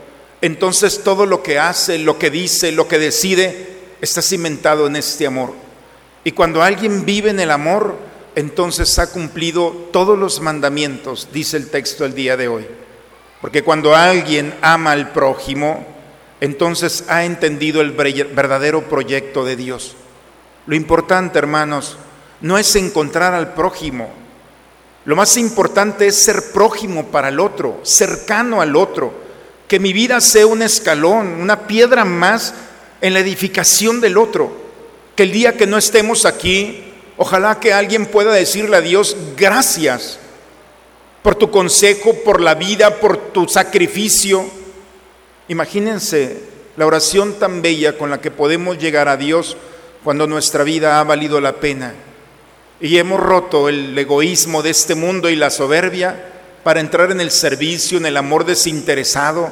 entonces 0.41 1.05
todo 1.05 1.27
lo 1.27 1.43
que 1.43 1.59
hace, 1.59 1.99
lo 1.99 2.19
que 2.19 2.31
dice, 2.31 2.73
lo 2.73 2.89
que 2.89 2.99
decide, 2.99 3.79
está 4.01 4.23
cimentado 4.23 4.87
en 4.87 4.97
este 4.97 5.27
amor. 5.27 5.53
Y 6.25 6.33
cuando 6.33 6.63
alguien 6.63 7.05
vive 7.05 7.31
en 7.31 7.41
el 7.41 7.51
amor, 7.51 7.97
entonces 8.35 8.99
ha 8.99 9.11
cumplido 9.11 9.71
todos 9.93 10.19
los 10.19 10.41
mandamientos, 10.41 11.29
dice 11.33 11.57
el 11.57 11.71
texto 11.71 12.05
el 12.05 12.15
día 12.15 12.37
de 12.37 12.49
hoy. 12.49 12.67
Porque 13.41 13.63
cuando 13.63 13.95
alguien 13.95 14.55
ama 14.63 14.93
al 14.93 15.13
prójimo, 15.13 15.87
entonces 16.41 17.05
ha 17.09 17.25
entendido 17.25 17.81
el 17.81 17.93
verdadero 17.93 18.89
proyecto 18.89 19.45
de 19.45 19.57
Dios. 19.57 19.97
Lo 20.67 20.77
importante, 20.77 21.39
hermanos, 21.39 21.99
no 22.41 22.57
es 22.57 22.75
encontrar 22.77 23.35
al 23.35 23.55
prójimo. 23.55 24.11
Lo 25.05 25.17
más 25.17 25.37
importante 25.37 26.07
es 26.07 26.23
ser 26.23 26.53
prójimo 26.53 27.07
para 27.07 27.29
el 27.29 27.41
otro, 27.41 27.81
cercano 27.83 28.61
al 28.61 28.77
otro. 28.77 29.13
Que 29.67 29.81
mi 29.81 29.93
vida 29.93 30.21
sea 30.21 30.47
un 30.47 30.63
escalón, 30.63 31.41
una 31.41 31.67
piedra 31.67 32.05
más 32.05 32.55
en 33.01 33.15
la 33.15 33.21
edificación 33.21 34.01
del 34.01 34.17
otro. 34.17 34.53
Que 35.17 35.25
el 35.25 35.33
día 35.33 35.57
que 35.57 35.67
no 35.67 35.79
estemos 35.79 36.25
aquí, 36.25 36.92
Ojalá 37.25 37.61
que 37.61 37.73
alguien 37.73 38.07
pueda 38.07 38.33
decirle 38.33 38.77
a 38.79 38.81
Dios, 38.81 39.17
gracias 39.37 40.19
por 41.23 41.37
tu 41.37 41.53
consejo, 41.53 42.15
por 42.25 42.41
la 42.41 42.57
vida, 42.57 42.97
por 42.99 43.17
tu 43.17 43.47
sacrificio. 43.47 44.45
Imagínense 45.47 46.41
la 46.77 46.85
oración 46.85 47.35
tan 47.35 47.63
bella 47.63 47.97
con 47.97 48.11
la 48.11 48.21
que 48.21 48.33
podemos 48.33 48.77
llegar 48.77 49.07
a 49.07 49.17
Dios 49.17 49.57
cuando 50.03 50.27
nuestra 50.27 50.65
vida 50.65 50.99
ha 50.99 51.05
valido 51.05 51.41
la 51.41 51.61
pena 51.61 51.95
y 52.81 52.99
hemos 52.99 53.21
roto 53.21 53.69
el 53.69 53.97
egoísmo 53.97 54.61
de 54.61 54.71
este 54.71 54.97
mundo 54.97 55.31
y 55.31 55.37
la 55.37 55.51
soberbia 55.51 56.29
para 56.65 56.81
entrar 56.81 57.13
en 57.13 57.21
el 57.21 57.31
servicio, 57.31 57.99
en 57.99 58.07
el 58.07 58.17
amor 58.17 58.47
desinteresado 58.47 59.49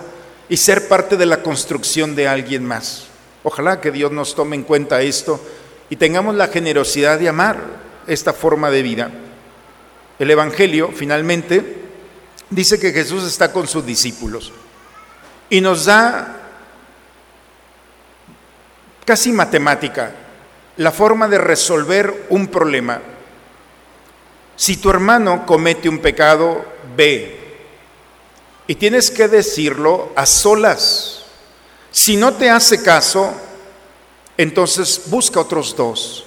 y 0.49 0.57
ser 0.57 0.89
parte 0.89 1.17
de 1.17 1.27
la 1.27 1.45
construcción 1.45 2.17
de 2.17 2.27
alguien 2.27 2.65
más. 2.65 3.07
Ojalá 3.45 3.81
que 3.81 3.93
Dios 3.93 4.11
nos 4.11 4.35
tome 4.35 4.57
en 4.57 4.65
cuenta 4.65 5.03
esto 5.03 5.41
y 5.91 5.97
tengamos 5.97 6.37
la 6.37 6.49
generosidad 6.49 7.19
de 7.19 7.29
amar 7.29 7.59
esta 8.07 8.33
forma 8.33 8.71
de 8.71 8.83
vida. 8.83 9.11
El 10.19 10.31
Evangelio, 10.31 10.91
finalmente, 10.95 11.79
dice 12.49 12.79
que 12.79 12.93
Jesús 12.93 13.25
está 13.25 13.53
con 13.53 13.67
sus 13.67 13.85
discípulos 13.85 14.53
y 15.51 15.61
nos 15.61 15.85
da 15.87 16.37
casi 19.05 19.33
matemática 19.33 20.13
la 20.77 20.93
forma 20.93 21.29
de 21.29 21.39
resolver 21.39 22.27
un 22.31 22.47
problema. 22.47 23.01
Si 24.57 24.77
tu 24.77 24.91
hermano 24.91 25.45
comete 25.45 25.89
un 25.89 25.99
pecado, 25.99 26.65
ve. 26.97 27.39
Y 28.67 28.77
tienes 28.77 29.11
que 29.11 29.27
decirlo 29.27 30.13
a 30.15 30.27
solas. 30.27 31.25
Si 31.91 32.17
no 32.17 32.35
te 32.35 32.51
hace 32.51 32.83
caso, 32.83 33.35
entonces 34.43 35.03
busca 35.07 35.41
otros 35.41 35.77
dos 35.77 36.25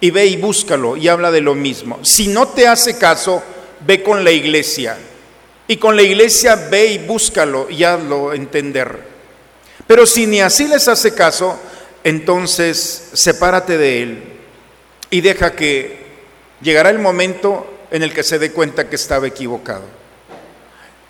y 0.00 0.10
ve 0.10 0.24
y 0.24 0.36
búscalo 0.38 0.96
y 0.96 1.08
habla 1.08 1.30
de 1.30 1.42
lo 1.42 1.54
mismo. 1.54 1.98
Si 2.02 2.28
no 2.28 2.48
te 2.48 2.66
hace 2.66 2.96
caso, 2.96 3.42
ve 3.86 4.02
con 4.02 4.24
la 4.24 4.30
iglesia 4.30 4.96
y 5.68 5.76
con 5.76 5.94
la 5.94 6.00
iglesia 6.00 6.56
ve 6.56 6.86
y 6.86 6.98
búscalo 6.98 7.68
y 7.68 7.84
hazlo 7.84 8.32
entender. 8.32 8.98
Pero 9.86 10.06
si 10.06 10.26
ni 10.26 10.40
así 10.40 10.66
les 10.66 10.88
hace 10.88 11.14
caso, 11.14 11.58
entonces 12.02 13.10
sepárate 13.12 13.76
de 13.76 14.02
él 14.02 14.22
y 15.10 15.20
deja 15.20 15.54
que 15.54 15.98
llegará 16.62 16.88
el 16.88 16.98
momento 16.98 17.66
en 17.90 18.02
el 18.02 18.14
que 18.14 18.22
se 18.22 18.38
dé 18.38 18.52
cuenta 18.52 18.88
que 18.88 18.96
estaba 18.96 19.26
equivocado. 19.26 19.84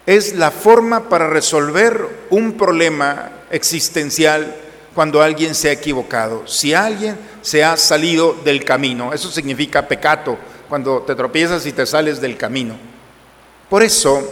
Es 0.05 0.35
la 0.35 0.51
forma 0.51 1.09
para 1.09 1.31
resolver 1.31 2.27
un 2.31 2.57
problema 2.57 3.31
existencial 3.53 4.63
cuando 4.95 5.21
alguien 5.21 5.55
se 5.55 5.69
ha 5.69 5.73
equivocado, 5.73 6.47
si 6.47 6.73
alguien 6.73 7.19
se 7.43 7.65
ha 7.65 7.77
salido 7.77 8.35
del 8.45 8.65
camino. 8.65 9.13
Eso 9.13 9.31
significa 9.31 9.87
pecato, 9.87 10.39
cuando 10.69 11.03
te 11.03 11.15
tropiezas 11.15 11.67
y 11.67 11.73
te 11.73 11.85
sales 11.85 12.21
del 12.21 12.37
camino. 12.37 12.77
Por 13.69 13.83
eso, 13.83 14.23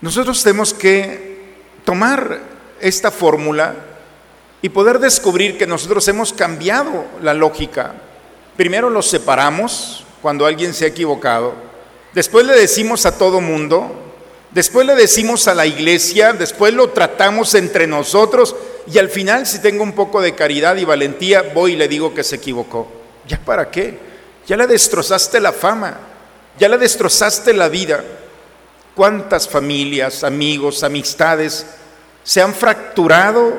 nosotros 0.00 0.42
tenemos 0.42 0.72
que 0.72 1.54
tomar 1.84 2.40
esta 2.80 3.10
fórmula 3.10 3.74
y 4.62 4.68
poder 4.68 4.98
descubrir 4.98 5.58
que 5.58 5.66
nosotros 5.66 6.06
hemos 6.08 6.32
cambiado 6.32 7.04
la 7.22 7.34
lógica. 7.34 7.94
Primero 8.56 8.88
los 8.88 9.08
separamos 9.08 10.04
cuando 10.22 10.46
alguien 10.46 10.74
se 10.74 10.84
ha 10.84 10.88
equivocado, 10.88 11.54
después 12.14 12.46
le 12.46 12.54
decimos 12.54 13.04
a 13.04 13.18
todo 13.18 13.40
mundo, 13.40 13.92
después 14.50 14.86
le 14.86 14.94
decimos 14.94 15.46
a 15.46 15.54
la 15.54 15.66
iglesia, 15.66 16.32
después 16.32 16.72
lo 16.72 16.90
tratamos 16.90 17.54
entre 17.54 17.86
nosotros 17.86 18.56
y 18.92 18.98
al 18.98 19.08
final, 19.08 19.46
si 19.46 19.58
tengo 19.60 19.82
un 19.82 19.92
poco 19.92 20.20
de 20.20 20.34
caridad 20.34 20.76
y 20.76 20.84
valentía, 20.84 21.42
voy 21.42 21.72
y 21.72 21.76
le 21.76 21.88
digo 21.88 22.14
que 22.14 22.22
se 22.22 22.36
equivocó. 22.36 22.86
¿Ya 23.26 23.38
para 23.38 23.70
qué? 23.70 23.98
Ya 24.46 24.56
le 24.56 24.66
destrozaste 24.66 25.40
la 25.40 25.52
fama, 25.52 25.98
ya 26.58 26.68
le 26.68 26.78
destrozaste 26.78 27.52
la 27.52 27.68
vida. 27.68 28.04
¿Cuántas 28.94 29.48
familias, 29.48 30.22
amigos, 30.22 30.84
amistades 30.84 31.66
se 32.22 32.40
han 32.40 32.54
fracturado 32.54 33.54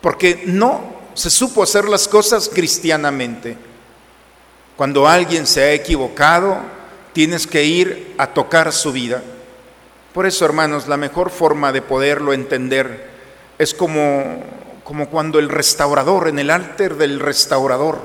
porque 0.00 0.42
no 0.46 1.00
se 1.14 1.30
supo 1.30 1.62
hacer 1.62 1.88
las 1.88 2.06
cosas 2.06 2.50
cristianamente? 2.52 3.56
Cuando 4.76 5.08
alguien 5.08 5.46
se 5.46 5.62
ha 5.62 5.72
equivocado, 5.72 6.58
tienes 7.14 7.46
que 7.46 7.64
ir 7.64 8.14
a 8.18 8.26
tocar 8.26 8.70
su 8.72 8.92
vida. 8.92 9.22
Por 10.12 10.26
eso, 10.26 10.44
hermanos, 10.44 10.88
la 10.88 10.98
mejor 10.98 11.30
forma 11.30 11.72
de 11.72 11.80
poderlo 11.80 12.34
entender 12.34 13.11
es 13.58 13.74
como, 13.74 14.42
como 14.84 15.08
cuando 15.08 15.38
el 15.38 15.48
restaurador, 15.48 16.28
en 16.28 16.38
el 16.38 16.50
alter 16.50 16.96
del 16.96 17.20
restaurador, 17.20 17.98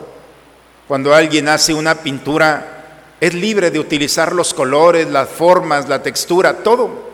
cuando 0.87 1.13
alguien 1.13 1.49
hace 1.49 1.73
una 1.73 1.95
pintura 1.95 2.77
es 3.19 3.33
libre 3.33 3.71
de 3.71 3.79
utilizar 3.79 4.33
los 4.33 4.53
colores, 4.53 5.07
las 5.07 5.27
formas, 5.29 5.89
la 5.89 6.03
textura, 6.03 6.57
todo. 6.57 7.07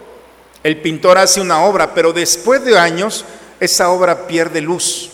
El 0.64 0.82
pintor 0.82 1.18
hace 1.18 1.42
una 1.42 1.64
obra, 1.64 1.94
pero 1.94 2.14
después 2.14 2.64
de 2.66 2.78
años 2.78 3.26
esa 3.60 3.90
obra 3.90 4.28
pierde 4.28 4.62
luz. 4.62 5.12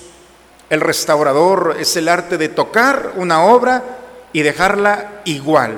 El 0.69 0.81
restaurador 0.81 1.77
es 1.79 1.95
el 1.95 2.09
arte 2.09 2.37
de 2.37 2.49
tocar 2.49 3.13
una 3.15 3.43
obra 3.43 3.83
y 4.33 4.41
dejarla 4.41 5.21
igual. 5.25 5.75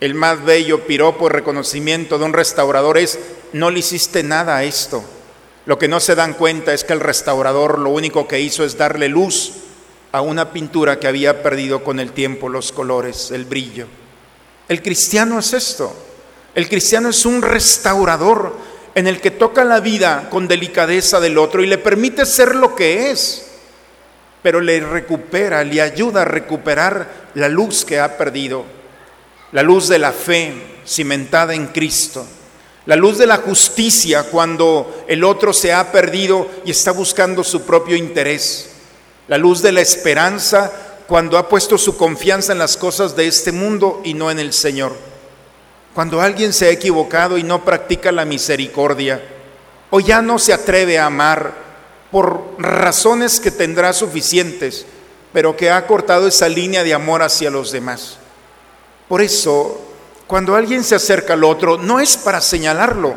El 0.00 0.14
más 0.14 0.44
bello 0.44 0.86
piropo 0.86 1.26
y 1.26 1.30
reconocimiento 1.30 2.18
de 2.18 2.24
un 2.24 2.32
restaurador 2.32 2.98
es, 2.98 3.18
no 3.52 3.70
le 3.70 3.80
hiciste 3.80 4.22
nada 4.22 4.56
a 4.56 4.64
esto. 4.64 5.02
Lo 5.68 5.78
que 5.78 5.86
no 5.86 6.00
se 6.00 6.14
dan 6.14 6.32
cuenta 6.32 6.72
es 6.72 6.82
que 6.82 6.94
el 6.94 7.00
restaurador 7.00 7.78
lo 7.78 7.90
único 7.90 8.26
que 8.26 8.40
hizo 8.40 8.64
es 8.64 8.78
darle 8.78 9.06
luz 9.06 9.52
a 10.12 10.22
una 10.22 10.50
pintura 10.50 10.98
que 10.98 11.06
había 11.06 11.42
perdido 11.42 11.84
con 11.84 12.00
el 12.00 12.12
tiempo 12.12 12.48
los 12.48 12.72
colores, 12.72 13.30
el 13.32 13.44
brillo. 13.44 13.86
El 14.66 14.80
cristiano 14.80 15.38
es 15.38 15.52
esto. 15.52 15.94
El 16.54 16.70
cristiano 16.70 17.10
es 17.10 17.26
un 17.26 17.42
restaurador 17.42 18.56
en 18.94 19.08
el 19.08 19.20
que 19.20 19.30
toca 19.30 19.62
la 19.62 19.80
vida 19.80 20.30
con 20.30 20.48
delicadeza 20.48 21.20
del 21.20 21.36
otro 21.36 21.62
y 21.62 21.66
le 21.66 21.76
permite 21.76 22.24
ser 22.24 22.54
lo 22.54 22.74
que 22.74 23.10
es, 23.10 23.50
pero 24.40 24.62
le 24.62 24.80
recupera, 24.80 25.64
le 25.64 25.82
ayuda 25.82 26.22
a 26.22 26.24
recuperar 26.24 27.28
la 27.34 27.50
luz 27.50 27.84
que 27.84 28.00
ha 28.00 28.16
perdido, 28.16 28.64
la 29.52 29.62
luz 29.62 29.86
de 29.88 29.98
la 29.98 30.12
fe 30.12 30.78
cimentada 30.86 31.52
en 31.54 31.66
Cristo, 31.66 32.26
la 32.88 32.96
luz 32.96 33.18
de 33.18 33.26
la 33.26 33.36
justicia 33.36 34.22
cuando 34.30 35.04
el 35.08 35.22
otro 35.22 35.52
se 35.52 35.74
ha 35.74 35.92
perdido 35.92 36.48
y 36.64 36.70
está 36.70 36.90
buscando 36.90 37.44
su 37.44 37.66
propio 37.66 37.94
interés, 37.94 38.70
la 39.28 39.36
luz 39.36 39.60
de 39.60 39.72
la 39.72 39.82
esperanza 39.82 40.72
cuando 41.06 41.36
ha 41.36 41.50
puesto 41.50 41.76
su 41.76 41.98
confianza 41.98 42.52
en 42.52 42.58
las 42.58 42.78
cosas 42.78 43.14
de 43.14 43.26
este 43.26 43.52
mundo 43.52 44.00
y 44.04 44.14
no 44.14 44.30
en 44.30 44.38
el 44.38 44.54
Señor. 44.54 44.96
Cuando 45.94 46.22
alguien 46.22 46.54
se 46.54 46.64
ha 46.64 46.70
equivocado 46.70 47.36
y 47.36 47.42
no 47.42 47.62
practica 47.62 48.10
la 48.10 48.24
misericordia, 48.24 49.20
o 49.90 50.00
ya 50.00 50.22
no 50.22 50.38
se 50.38 50.54
atreve 50.54 50.98
a 50.98 51.04
amar 51.04 51.52
por 52.10 52.54
razones 52.58 53.38
que 53.38 53.50
tendrá 53.50 53.92
suficientes, 53.92 54.86
pero 55.34 55.54
que 55.58 55.70
ha 55.70 55.86
cortado 55.86 56.26
esa 56.26 56.48
línea 56.48 56.82
de 56.84 56.94
amor 56.94 57.20
hacia 57.20 57.50
los 57.50 57.70
demás. 57.70 58.16
Por 59.08 59.20
eso, 59.20 59.87
cuando 60.28 60.54
alguien 60.54 60.84
se 60.84 60.94
acerca 60.94 61.32
al 61.32 61.42
otro, 61.42 61.78
no 61.78 62.00
es 62.00 62.18
para 62.18 62.42
señalarlo. 62.42 63.16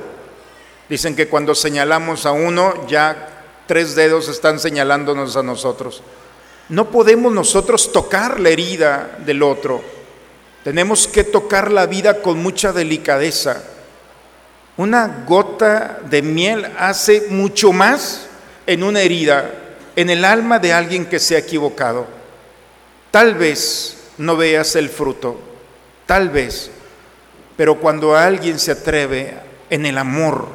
Dicen 0.88 1.14
que 1.14 1.28
cuando 1.28 1.54
señalamos 1.54 2.26
a 2.26 2.32
uno, 2.32 2.88
ya 2.88 3.44
tres 3.68 3.96
dedos 3.96 4.30
están 4.30 4.60
señalándonos 4.60 5.36
a 5.36 5.44
nosotros. 5.44 6.02
No 6.70 6.90
podemos 6.90 7.34
nosotros 7.34 7.92
tocar 7.92 8.40
la 8.40 8.48
herida 8.48 9.18
del 9.26 9.44
otro. 9.44 9.84
Tenemos 10.64 11.06
que 11.06 11.26
tocar 11.26 11.70
la 11.70 11.86
vida 11.86 12.22
con 12.22 12.42
mucha 12.42 12.72
delicadeza. 12.72 13.62
Una 14.78 15.26
gota 15.28 16.00
de 16.10 16.22
miel 16.22 16.66
hace 16.80 17.28
mucho 17.30 17.74
más 17.74 18.28
en 18.66 18.84
una 18.84 19.02
herida, 19.02 19.52
en 19.98 20.10
el 20.10 20.24
alma 20.24 20.60
de 20.60 20.72
alguien 20.72 21.06
que 21.06 21.20
se 21.20 21.36
ha 21.36 21.40
equivocado. 21.40 22.08
Tal 23.12 23.36
vez 23.36 23.98
no 24.18 24.38
veas 24.38 24.78
el 24.78 24.90
fruto, 24.90 25.38
tal 26.06 26.30
vez, 26.30 26.72
pero 27.58 27.76
cuando 27.76 28.16
alguien 28.16 28.60
se 28.60 28.72
atreve 28.72 29.38
en 29.70 29.86
el 29.86 29.98
amor 29.98 30.48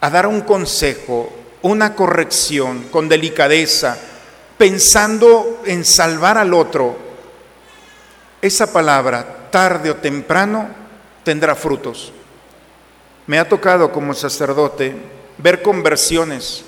a 0.00 0.10
dar 0.10 0.26
un 0.26 0.42
consejo, 0.42 1.32
una 1.62 1.94
corrección 1.94 2.84
con 2.90 3.08
delicadeza, 3.08 3.98
pensando 4.56 5.62
en 5.64 5.84
salvar 5.84 6.38
al 6.38 6.54
otro, 6.54 6.96
esa 8.40 8.72
palabra, 8.72 9.48
tarde 9.50 9.90
o 9.90 9.96
temprano, 9.96 10.68
tendrá 11.24 11.54
frutos. 11.54 12.12
Me 13.26 13.38
ha 13.38 13.48
tocado 13.48 13.90
como 13.92 14.14
sacerdote 14.14 14.94
ver 15.38 15.62
conversiones. 15.62 16.64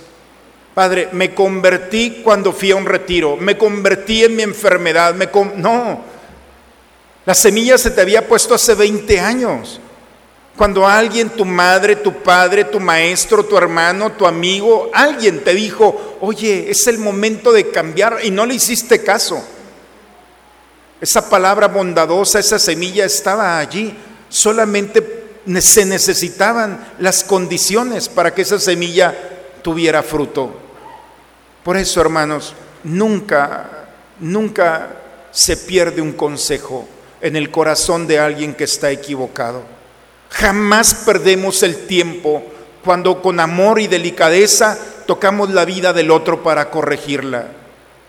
Padre, 0.75 1.09
me 1.13 1.35
convertí 1.35 2.23
cuando 2.23 2.53
fui 2.53 2.71
a 2.71 2.77
un 2.77 2.87
retiro, 2.87 3.37
me 3.37 3.57
convertí 3.57 4.25
en 4.25 4.37
mi 4.37 4.43
enfermedad, 4.43 5.15
me 5.15 5.29
no, 5.57 6.05
la 7.27 7.35
semilla 7.35 7.77
se 7.77 7.91
te 7.91 8.01
había 8.01 8.27
puesto 8.27 8.55
hace 8.55 8.75
20 8.75 9.21
años. 9.21 9.81
Cuando 10.57 10.87
alguien, 10.87 11.31
tu 11.31 11.45
madre, 11.45 11.97
tu 11.97 12.23
padre, 12.23 12.65
tu 12.65 12.81
maestro, 12.81 13.45
tu 13.45 13.57
hermano, 13.57 14.13
tu 14.13 14.27
amigo, 14.27 14.91
alguien 14.93 15.43
te 15.43 15.55
dijo, 15.55 16.19
oye, 16.21 16.71
es 16.71 16.87
el 16.87 16.99
momento 16.99 17.53
de 17.53 17.71
cambiar 17.71 18.19
y 18.23 18.31
no 18.31 18.47
le 18.47 18.55
hiciste 18.55 19.03
caso. 19.03 19.43
Esa 21.01 21.31
palabra 21.31 21.69
bondadosa, 21.69 22.39
esa 22.39 22.59
semilla 22.59 23.05
estaba 23.05 23.59
allí. 23.59 23.97
Solamente 24.29 25.25
se 25.61 25.85
necesitaban 25.87 26.95
las 26.99 27.25
condiciones 27.25 28.09
para 28.09 28.35
que 28.35 28.43
esa 28.43 28.59
semilla 28.59 29.17
tuviera 29.63 30.03
fruto. 30.03 30.53
Por 31.63 31.77
eso, 31.77 32.01
hermanos, 32.01 32.55
nunca, 32.85 33.89
nunca 34.19 34.97
se 35.31 35.57
pierde 35.57 36.03
un 36.03 36.13
consejo 36.13 36.87
en 37.21 37.37
el 37.37 37.51
corazón 37.51 38.07
de 38.07 38.19
alguien 38.19 38.55
que 38.55 38.65
está 38.65 38.91
equivocado. 38.91 39.63
Jamás 40.31 40.95
perdemos 40.95 41.63
el 41.63 41.87
tiempo 41.87 42.43
cuando 42.85 43.21
con 43.21 43.41
amor 43.41 43.81
y 43.81 43.89
delicadeza 43.89 44.79
tocamos 45.07 45.51
la 45.51 45.65
vida 45.65 45.93
del 45.93 46.11
otro 46.11 46.43
para 46.43 46.71
corregirla. 46.71 47.49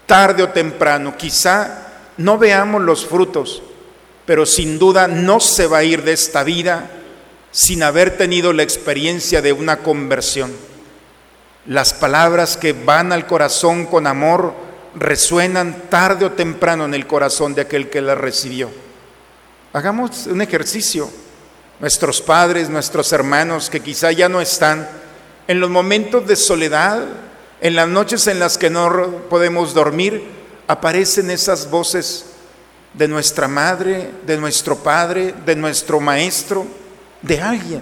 Tarde 0.06 0.44
o 0.44 0.50
temprano, 0.50 1.16
quizá 1.18 1.88
no 2.18 2.38
veamos 2.38 2.82
los 2.82 3.06
frutos, 3.06 3.64
pero 4.26 4.46
sin 4.46 4.78
duda 4.78 5.08
no 5.08 5.40
se 5.40 5.68
va 5.68 5.80
a 5.80 5.84
ir 5.84 6.04
de 6.04 6.14
esta 6.14 6.44
vida 6.44 6.90
sin 7.52 7.84
haber 7.84 8.18
tenido 8.18 8.54
la 8.54 8.64
experiencia 8.64 9.42
de 9.42 9.52
una 9.52 9.78
conversión. 9.78 10.54
Las 11.66 11.94
palabras 11.94 12.58
que 12.58 12.74
van 12.74 13.12
al 13.12 13.28
corazón 13.28 13.86
con 13.86 14.08
amor 14.08 14.54
resuenan 14.96 15.90
tarde 15.90 16.26
o 16.26 16.32
temprano 16.32 16.86
en 16.86 16.94
el 16.94 17.08
corazón 17.08 17.54
de 17.54 17.62
aquel 17.62 17.90
que 17.90 18.02
las 18.02 18.18
recibió. 18.18 18.70
Hagamos 19.74 20.28
un 20.28 20.42
ejercicio 20.42 21.10
nuestros 21.80 22.22
padres, 22.22 22.70
nuestros 22.70 23.12
hermanos 23.14 23.70
que 23.70 23.80
quizá 23.80 24.12
ya 24.12 24.30
no 24.30 24.42
están, 24.42 24.88
en 25.48 25.60
los 25.60 25.70
momentos 25.70 26.28
de 26.28 26.36
soledad, 26.36 27.04
en 27.60 27.76
las 27.76 27.88
noches 27.88 28.28
en 28.28 28.38
las 28.38 28.58
que 28.58 28.70
no 28.70 29.24
podemos 29.30 29.74
dormir, 29.74 30.24
aparecen 30.68 31.32
esas 31.32 31.70
voces 31.70 32.26
de 32.94 33.08
nuestra 33.08 33.48
madre, 33.48 34.12
de 34.28 34.38
nuestro 34.38 34.76
padre, 34.76 35.34
de 35.46 35.56
nuestro 35.56 36.00
maestro, 36.00 36.68
de 37.22 37.42
alguien. 37.42 37.82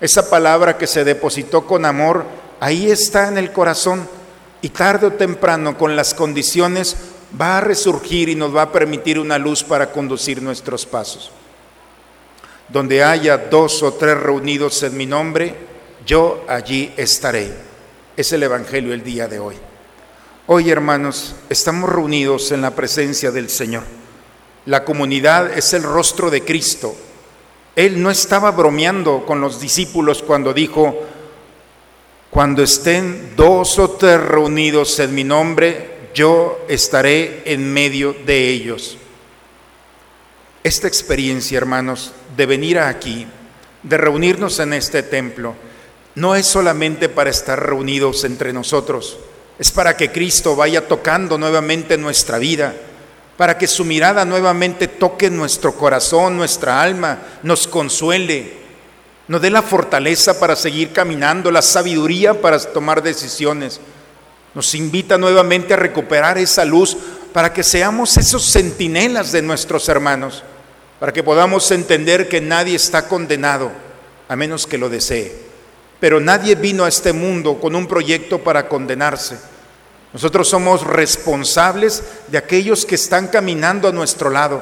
Esa 0.00 0.30
palabra 0.30 0.78
que 0.78 0.86
se 0.86 1.04
depositó 1.04 1.66
con 1.66 1.84
amor, 1.84 2.24
ahí 2.60 2.90
está 2.90 3.28
en 3.28 3.38
el 3.38 3.52
corazón 3.52 4.08
y 4.62 4.70
tarde 4.70 5.08
o 5.08 5.12
temprano 5.12 5.76
con 5.76 5.96
las 5.96 6.14
condiciones 6.14 6.96
va 7.38 7.58
a 7.58 7.60
resurgir 7.60 8.28
y 8.28 8.34
nos 8.34 8.54
va 8.54 8.62
a 8.62 8.72
permitir 8.72 9.18
una 9.18 9.38
luz 9.38 9.62
para 9.62 9.90
conducir 9.90 10.42
nuestros 10.42 10.86
pasos. 10.86 11.30
Donde 12.68 13.02
haya 13.02 13.36
dos 13.36 13.82
o 13.82 13.94
tres 13.94 14.18
reunidos 14.18 14.82
en 14.82 14.96
mi 14.96 15.06
nombre, 15.06 15.54
yo 16.06 16.44
allí 16.48 16.92
estaré. 16.96 17.52
Es 18.16 18.32
el 18.32 18.42
Evangelio 18.42 18.92
el 18.92 19.02
día 19.02 19.28
de 19.28 19.38
hoy. 19.38 19.56
Hoy, 20.46 20.70
hermanos, 20.70 21.34
estamos 21.48 21.90
reunidos 21.90 22.52
en 22.52 22.62
la 22.62 22.74
presencia 22.74 23.30
del 23.30 23.50
Señor. 23.50 23.84
La 24.66 24.84
comunidad 24.84 25.56
es 25.56 25.72
el 25.74 25.82
rostro 25.82 26.30
de 26.30 26.44
Cristo. 26.44 26.94
Él 27.76 28.02
no 28.02 28.10
estaba 28.10 28.50
bromeando 28.50 29.24
con 29.24 29.40
los 29.40 29.60
discípulos 29.60 30.22
cuando 30.22 30.52
dijo, 30.52 30.94
cuando 32.30 32.62
estén 32.62 33.34
dos 33.36 33.78
o 33.78 33.90
tres 33.90 34.20
reunidos 34.20 34.98
en 34.98 35.14
mi 35.14 35.24
nombre, 35.24 35.97
yo 36.18 36.66
estaré 36.68 37.42
en 37.44 37.72
medio 37.72 38.12
de 38.12 38.48
ellos. 38.48 38.98
Esta 40.64 40.88
experiencia, 40.88 41.56
hermanos, 41.56 42.12
de 42.36 42.44
venir 42.44 42.80
aquí, 42.80 43.28
de 43.84 43.96
reunirnos 43.96 44.58
en 44.58 44.72
este 44.72 45.04
templo, 45.04 45.54
no 46.16 46.34
es 46.34 46.44
solamente 46.44 47.08
para 47.08 47.30
estar 47.30 47.64
reunidos 47.64 48.24
entre 48.24 48.52
nosotros, 48.52 49.16
es 49.60 49.70
para 49.70 49.96
que 49.96 50.10
Cristo 50.10 50.56
vaya 50.56 50.88
tocando 50.88 51.38
nuevamente 51.38 51.96
nuestra 51.96 52.38
vida, 52.38 52.74
para 53.36 53.56
que 53.56 53.68
su 53.68 53.84
mirada 53.84 54.24
nuevamente 54.24 54.88
toque 54.88 55.30
nuestro 55.30 55.76
corazón, 55.76 56.36
nuestra 56.36 56.82
alma, 56.82 57.18
nos 57.44 57.68
consuele, 57.68 58.54
nos 59.28 59.40
dé 59.40 59.50
la 59.50 59.62
fortaleza 59.62 60.40
para 60.40 60.56
seguir 60.56 60.92
caminando, 60.92 61.52
la 61.52 61.62
sabiduría 61.62 62.42
para 62.42 62.58
tomar 62.58 63.04
decisiones. 63.04 63.80
Nos 64.58 64.74
invita 64.74 65.16
nuevamente 65.18 65.74
a 65.74 65.76
recuperar 65.76 66.36
esa 66.36 66.64
luz 66.64 66.96
para 67.32 67.52
que 67.52 67.62
seamos 67.62 68.16
esos 68.16 68.42
centinelas 68.50 69.30
de 69.30 69.40
nuestros 69.40 69.88
hermanos 69.88 70.42
para 70.98 71.12
que 71.12 71.22
podamos 71.22 71.70
entender 71.70 72.28
que 72.28 72.40
nadie 72.40 72.74
está 72.74 73.06
condenado 73.06 73.70
a 74.26 74.34
menos 74.34 74.66
que 74.66 74.76
lo 74.76 74.88
desee. 74.88 75.32
Pero 76.00 76.18
nadie 76.18 76.56
vino 76.56 76.84
a 76.84 76.88
este 76.88 77.12
mundo 77.12 77.60
con 77.60 77.76
un 77.76 77.86
proyecto 77.86 78.40
para 78.40 78.66
condenarse. 78.68 79.38
Nosotros 80.12 80.48
somos 80.48 80.84
responsables 80.84 82.02
de 82.26 82.38
aquellos 82.38 82.84
que 82.84 82.96
están 82.96 83.28
caminando 83.28 83.86
a 83.86 83.92
nuestro 83.92 84.28
lado. 84.28 84.60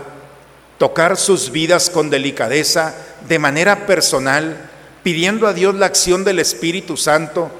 tocar 0.76 1.16
sus 1.16 1.52
vidas 1.52 1.88
con 1.88 2.10
delicadeza, 2.10 2.94
de 3.26 3.38
manera 3.38 3.86
personal, 3.86 4.68
pidiendo 5.02 5.46
a 5.46 5.54
Dios 5.54 5.74
la 5.74 5.86
acción 5.86 6.22
del 6.22 6.38
Espíritu 6.38 6.98
Santo, 6.98 7.50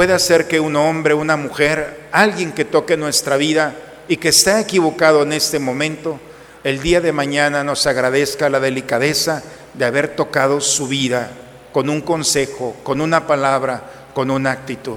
puede 0.00 0.14
hacer 0.14 0.48
que 0.48 0.60
un 0.60 0.76
hombre, 0.76 1.12
una 1.12 1.36
mujer, 1.36 2.08
alguien 2.10 2.52
que 2.52 2.64
toque 2.64 2.96
nuestra 2.96 3.36
vida 3.36 3.74
y 4.08 4.16
que 4.16 4.30
está 4.30 4.58
equivocado 4.58 5.22
en 5.22 5.34
este 5.34 5.58
momento, 5.58 6.18
el 6.64 6.80
día 6.80 7.02
de 7.02 7.12
mañana 7.12 7.64
nos 7.64 7.86
agradezca 7.86 8.48
la 8.48 8.60
delicadeza 8.60 9.42
de 9.74 9.84
haber 9.84 10.16
tocado 10.16 10.62
su 10.62 10.88
vida 10.88 11.30
con 11.70 11.90
un 11.90 12.00
consejo, 12.00 12.74
con 12.82 13.02
una 13.02 13.26
palabra, 13.26 13.82
con 14.14 14.30
una 14.30 14.52
actitud. 14.52 14.96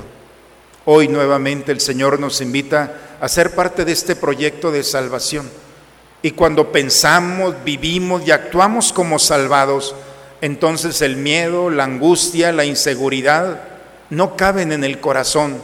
Hoy 0.86 1.10
nuevamente 1.10 1.74
el 1.74 1.82
Señor 1.82 2.18
nos 2.18 2.40
invita 2.40 3.18
a 3.20 3.28
ser 3.28 3.54
parte 3.54 3.84
de 3.84 3.92
este 3.92 4.16
proyecto 4.16 4.72
de 4.72 4.84
salvación. 4.84 5.50
Y 6.22 6.32
cuando 6.32 6.72
pensamos, 6.72 7.56
vivimos 7.66 8.26
y 8.26 8.32
actuamos 8.32 8.94
como 8.94 9.20
salvados, 9.20 9.96
entonces 10.40 11.02
el 11.02 11.18
miedo, 11.18 11.70
la 11.70 11.84
angustia, 11.84 12.54
la 12.54 12.64
inseguridad 12.64 13.73
no 14.10 14.36
caben 14.36 14.72
en 14.72 14.84
el 14.84 15.00
corazón. 15.00 15.62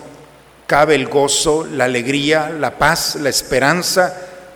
Cabe 0.68 0.96
el 0.96 1.08
gozo, 1.08 1.66
la 1.66 1.86
alegría, 1.86 2.50
la 2.50 2.78
paz, 2.78 3.16
la 3.16 3.30
esperanza, 3.30 4.16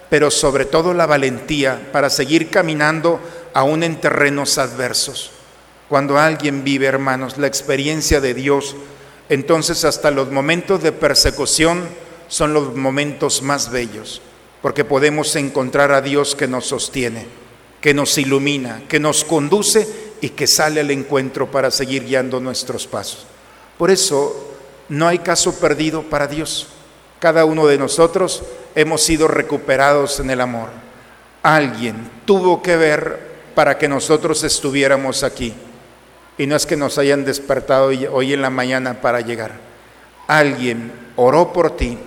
pero 0.10 0.30
sobre 0.30 0.65
todo 0.65 0.93
la 0.93 1.08
valentía 1.08 1.89
para 1.91 2.10
seguir 2.10 2.52
caminando 2.52 3.19
aún 3.54 3.84
en 3.84 4.00
terrenos 4.00 4.60
adversos. 4.60 5.32
Cuando 5.89 6.19
alguien 6.19 6.63
vive, 6.63 6.86
hermanos, 6.86 7.38
la 7.38 7.48
experiencia 7.48 8.22
de 8.22 8.34
Dios, 8.36 8.76
entonces 9.30 9.86
hasta 9.86 10.12
los 10.12 10.32
momentos 10.32 10.84
de 10.84 10.91
persecución 10.91 11.84
son 12.28 12.54
los 12.54 12.76
momentos 12.76 13.41
más 13.41 13.72
bellos, 13.72 14.22
porque 14.62 14.86
podemos 14.86 15.36
encontrar 15.36 15.91
a 15.91 16.02
Dios 16.02 16.36
que 16.36 16.48
nos 16.48 16.67
sostiene, 16.67 17.26
que 17.82 17.93
nos 17.93 18.17
ilumina, 18.17 18.84
que 18.88 19.00
nos 19.00 19.24
conduce 19.24 19.88
y 20.22 20.30
que 20.30 20.48
sale 20.48 20.82
al 20.82 20.91
encuentro 20.91 21.50
para 21.50 21.72
seguir 21.72 22.06
guiando 22.06 22.39
nuestros 22.39 22.88
pasos. 22.88 23.26
Por 23.78 23.92
eso 23.92 24.56
no 24.90 25.08
hay 25.08 25.20
caso 25.20 25.60
perdido 25.60 26.04
para 26.04 26.28
Dios. 26.28 26.68
Cada 27.20 27.46
uno 27.46 27.68
de 27.68 27.78
nosotros 27.78 28.44
hemos 28.76 29.02
sido 29.02 29.28
recuperados 29.28 30.20
en 30.20 30.30
el 30.30 30.42
amor. 30.42 30.70
Alguien 31.42 32.10
tuvo 32.26 32.62
que 32.62 32.76
ver 32.78 33.34
para 33.56 33.78
que 33.78 33.88
nosotros 33.88 34.44
estuviéramos 34.44 35.24
aquí. 35.24 35.54
Y 36.38 36.48
no 36.48 36.56
es 36.56 36.66
que 36.66 36.76
nos 36.76 36.98
hayan 36.98 37.26
despertado 37.26 37.88
hoy 37.88 38.34
en 38.34 38.42
la 38.42 38.50
mañana 38.50 39.02
para 39.02 39.22
llegar. 39.22 39.52
Alguien 40.28 40.92
oró 41.16 41.54
por 41.54 41.76
ti 41.76 41.98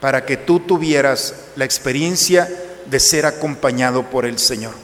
para 0.00 0.24
que 0.24 0.36
tú 0.36 0.60
tuvieras 0.60 1.34
la 1.56 1.64
experiencia 1.64 2.48
de 2.86 3.00
ser 3.00 3.26
acompañado 3.26 4.04
por 4.10 4.26
el 4.26 4.38
Señor. 4.38 4.74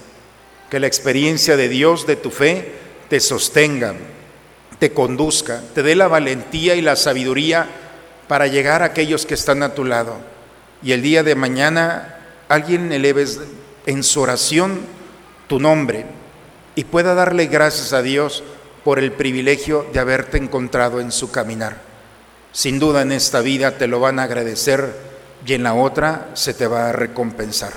Que 0.71 0.81
la 0.81 0.87
experiencia 0.87 1.57
de 1.57 1.69
Dios, 1.69 2.07
de 2.07 2.17
tu 2.17 2.31
fe, 2.31 2.73
te 3.09 3.21
sostenga, 3.21 3.95
te 4.79 4.93
conduzca, 4.93 5.62
te 5.75 5.83
dé 5.83 5.95
la 5.97 6.09
valentía 6.09 6.75
y 6.75 6.83
la 6.83 6.97
sabiduría 6.97 7.67
para 8.29 8.47
llegar 8.47 8.83
a 8.83 8.87
aquellos 8.87 9.27
que 9.27 9.35
están 9.35 9.62
a 9.62 9.75
tu 9.75 9.85
lado. 9.85 10.17
Y 10.83 10.93
el 10.93 11.03
día 11.03 11.23
de 11.23 11.35
mañana 11.35 12.17
alguien 12.49 12.93
eleves 12.93 13.41
en 13.87 14.03
su 14.03 14.21
oración 14.21 14.81
tu 15.47 15.61
nombre 15.61 16.07
y 16.75 16.85
pueda 16.85 17.15
darle 17.15 17.47
gracias 17.47 17.93
a 17.93 18.03
Dios 18.03 18.43
por 18.85 18.99
el 18.99 19.12
privilegio 19.12 19.87
de 19.93 20.01
haberte 20.01 20.39
encontrado 20.39 21.01
en 21.01 21.11
su 21.11 21.31
caminar. 21.31 21.79
Sin 22.53 22.79
duda 22.79 23.03
en 23.03 23.12
esta 23.12 23.41
vida 23.41 23.73
te 23.79 23.87
lo 23.87 24.01
van 24.01 24.19
a 24.19 24.25
agradecer 24.25 24.95
y 25.45 25.55
en 25.55 25.62
la 25.62 25.75
otra 25.75 26.31
se 26.35 26.55
te 26.55 26.67
va 26.67 26.89
a 26.89 26.93
recompensar. 26.93 27.73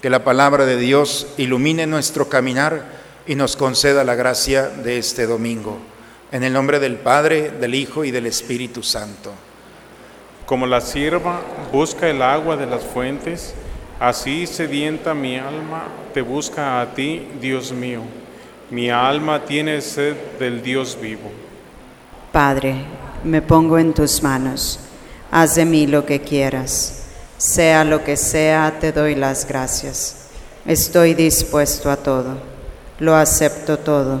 Que 0.00 0.10
la 0.10 0.24
palabra 0.24 0.66
de 0.66 0.76
Dios 0.76 1.26
ilumine 1.36 1.86
nuestro 1.86 2.28
caminar 2.28 2.84
y 3.26 3.34
nos 3.34 3.56
conceda 3.56 4.04
la 4.04 4.14
gracia 4.14 4.68
de 4.68 4.98
este 4.98 5.26
domingo. 5.26 5.78
En 6.32 6.42
el 6.42 6.52
nombre 6.52 6.80
del 6.80 6.96
Padre, 6.96 7.50
del 7.50 7.76
Hijo 7.76 8.04
y 8.04 8.10
del 8.10 8.26
Espíritu 8.26 8.82
Santo. 8.82 9.32
Como 10.46 10.66
la 10.66 10.80
sierva 10.80 11.40
busca 11.70 12.08
el 12.08 12.22
agua 12.22 12.56
de 12.56 12.66
las 12.66 12.82
fuentes, 12.82 13.54
Así 14.02 14.48
sedienta 14.48 15.14
mi 15.14 15.38
alma, 15.38 15.84
te 16.12 16.22
busca 16.22 16.80
a 16.80 16.92
ti, 16.92 17.28
Dios 17.40 17.70
mío. 17.70 18.00
Mi 18.68 18.90
alma 18.90 19.44
tiene 19.44 19.80
sed 19.80 20.16
del 20.40 20.60
Dios 20.60 20.98
vivo. 21.00 21.30
Padre, 22.32 22.84
me 23.22 23.40
pongo 23.42 23.78
en 23.78 23.94
tus 23.94 24.20
manos. 24.20 24.80
Haz 25.30 25.54
de 25.54 25.64
mí 25.64 25.86
lo 25.86 26.04
que 26.04 26.20
quieras. 26.20 27.04
Sea 27.38 27.84
lo 27.84 28.02
que 28.02 28.16
sea, 28.16 28.76
te 28.80 28.90
doy 28.90 29.14
las 29.14 29.46
gracias. 29.46 30.30
Estoy 30.66 31.14
dispuesto 31.14 31.88
a 31.88 31.96
todo. 31.96 32.38
Lo 32.98 33.14
acepto 33.14 33.78
todo, 33.78 34.20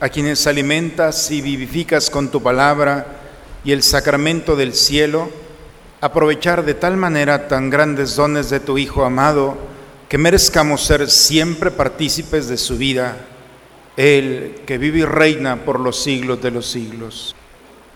a 0.00 0.08
quienes 0.08 0.46
alimentas 0.46 1.30
y 1.30 1.40
vivificas 1.40 2.10
con 2.10 2.30
tu 2.30 2.42
palabra 2.42 3.06
y 3.64 3.72
el 3.72 3.82
sacramento 3.82 4.54
del 4.54 4.74
cielo, 4.74 5.30
aprovechar 6.00 6.64
de 6.64 6.74
tal 6.74 6.96
manera 6.96 7.48
tan 7.48 7.70
grandes 7.70 8.16
dones 8.16 8.50
de 8.50 8.60
tu 8.60 8.78
Hijo 8.78 9.04
amado, 9.04 9.56
que 10.08 10.18
merezcamos 10.18 10.84
ser 10.84 11.10
siempre 11.10 11.70
partícipes 11.70 12.46
de 12.48 12.58
su 12.58 12.76
vida, 12.76 13.16
Él 13.96 14.60
que 14.66 14.78
vive 14.78 15.00
y 15.00 15.04
reina 15.04 15.64
por 15.64 15.80
los 15.80 16.02
siglos 16.02 16.40
de 16.42 16.50
los 16.50 16.66
siglos. 16.66 17.34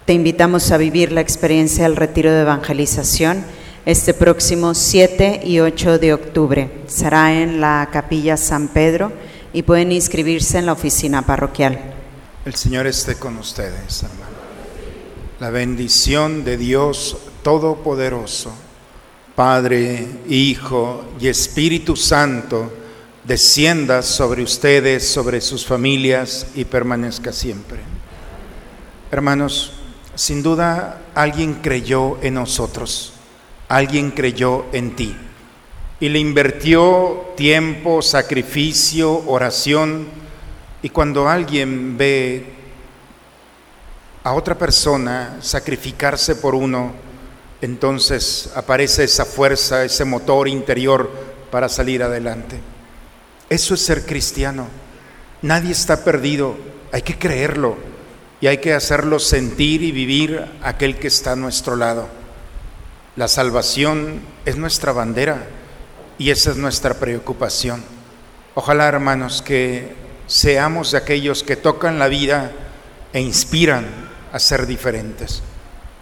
Te 0.07 0.15
invitamos 0.15 0.73
a 0.73 0.79
vivir 0.79 1.13
la 1.13 1.21
experiencia 1.21 1.85
del 1.85 1.97
retiro 1.97 2.33
de 2.33 2.41
evangelización 2.41 3.45
este 3.87 4.13
próximo 4.13 4.75
7 4.75 5.43
y 5.45 5.61
8 5.61 5.99
de 5.99 6.13
octubre. 6.13 6.71
Será 6.87 7.33
en 7.33 7.61
la 7.61 7.89
capilla 7.93 8.37
San 8.37 8.69
Pedro 8.69 9.13
y 9.53 9.63
pueden 9.63 9.93
inscribirse 9.93 10.59
en 10.59 10.67
la 10.67 10.73
oficina 10.73 11.23
parroquial. 11.23 11.79
El 12.45 12.55
Señor 12.55 12.87
esté 12.87 13.17
con 13.17 13.37
ustedes, 13.37 14.03
hermano. 14.03 14.31
La 15.41 15.51
bendición 15.51 16.45
de 16.45 16.57
Dios 16.57 17.17
Todopoderoso, 17.43 18.53
Padre, 19.35 20.07
Hijo 20.29 21.05
y 21.19 21.29
Espíritu 21.29 21.97
Santo, 21.97 22.73
descienda 23.25 24.03
sobre 24.03 24.43
ustedes, 24.43 25.09
sobre 25.09 25.41
sus 25.41 25.65
familias 25.65 26.49
y 26.55 26.65
permanezca 26.65 27.33
siempre. 27.33 27.79
Hermanos, 29.11 29.73
sin 30.15 30.43
duda 30.43 31.03
alguien 31.15 31.55
creyó 31.55 32.19
en 32.23 32.35
nosotros, 32.35 33.15
alguien 33.69 34.11
creyó 34.11 34.67
en 34.73 34.95
ti 34.95 35.17
y 36.01 36.09
le 36.09 36.19
invirtió 36.19 37.35
tiempo, 37.37 38.01
sacrificio, 38.01 39.23
oración. 39.27 40.09
Y 40.83 40.89
cuando 40.89 41.29
alguien 41.29 41.99
ve 41.99 42.47
a 44.25 44.33
otra 44.33 44.57
persona 44.57 45.37
sacrificarse 45.43 46.37
por 46.37 46.55
uno, 46.55 46.93
entonces 47.61 48.51
aparece 48.57 49.05
esa 49.05 49.27
fuerza, 49.27 49.85
ese 49.85 50.07
motor 50.07 50.49
interior 50.49 51.11
para 51.51 51.69
salir 51.69 52.03
adelante. 52.03 52.59
Eso 53.51 53.75
es 53.75 53.85
ser 53.85 54.07
cristiano. 54.07 54.69
Nadie 55.43 55.73
está 55.73 56.03
perdido, 56.03 56.57
hay 56.93 57.03
que 57.03 57.19
creerlo 57.19 57.77
y 58.41 58.47
hay 58.47 58.59
que 58.59 58.73
hacerlo 58.73 59.19
sentir 59.19 59.83
y 59.83 59.93
vivir 59.93 60.47
aquel 60.63 60.97
que 60.97 61.09
está 61.09 61.33
a 61.33 61.37
nuestro 61.37 61.77
lado. 61.77 62.09
La 63.17 63.29
salvación 63.29 64.21
es 64.47 64.57
nuestra 64.57 64.93
bandera 64.93 65.47
y 66.21 66.31
esa 66.31 66.51
es 66.51 66.59
nuestra 66.59 66.93
preocupación. 66.93 67.83
Ojalá, 68.55 68.87
hermanos, 68.87 69.41
que 69.41 69.95
seamos 70.27 70.91
de 70.91 70.99
aquellos 70.99 71.43
que 71.43 71.57
tocan 71.57 71.99
la 71.99 72.09
vida 72.09 72.53
e 73.15 73.23
inspiran 73.23 73.87
a 74.31 74.39
ser 74.39 74.67
diferentes. 74.67 75.43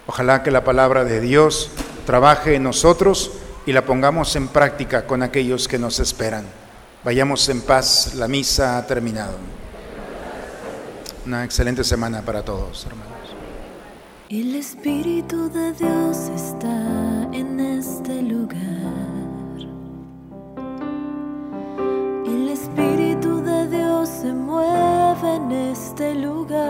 Ojalá 0.09 0.43
que 0.43 0.51
la 0.51 0.65
palabra 0.65 1.05
de 1.05 1.21
Dios 1.21 1.71
trabaje 2.05 2.57
en 2.57 2.65
nosotros 2.65 3.31
y 3.65 3.73
la 3.73 3.87
pongamos 3.87 4.35
en 4.35 4.49
práctica 4.49 5.07
con 5.07 5.23
aquellos 5.23 5.69
que 5.69 5.79
nos 5.79 6.01
esperan. 6.01 6.47
Vayamos 7.05 7.49
en 7.49 7.61
paz, 7.61 8.17
la 8.17 8.27
misa 8.27 8.77
ha 8.77 8.87
terminado. 8.89 9.37
Una 11.27 11.45
excelente 11.45 11.85
semana 11.85 12.23
para 12.23 12.43
todos, 12.43 12.87
hermanos. 12.87 13.37
El 14.31 14.57
Espíritu 14.57 15.49
de 15.49 15.73
Dios 15.75 16.17
está 16.35 17.29
en 17.33 17.61
este 17.61 18.21
lugar. 18.21 18.98
Este 25.25 26.15
lugar. 26.15 26.69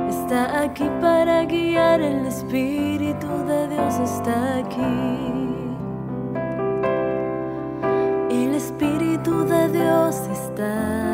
está 0.10 0.62
aquí 0.64 0.90
para 1.00 1.46
guiar. 1.46 2.02
El 2.02 2.26
Espíritu 2.26 3.28
de 3.48 3.68
Dios 3.70 4.00
está 4.00 4.58
aquí. 4.58 4.84
El 8.30 8.56
Espíritu 8.56 9.46
de 9.46 9.70
Dios 9.70 10.16
está 10.32 11.07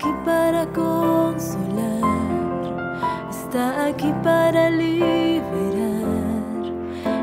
aquí 0.00 0.12
para 0.24 0.66
consolar. 0.66 2.00
Está 3.28 3.86
aquí 3.86 4.12
para 4.22 4.70
liberar. 4.70 5.90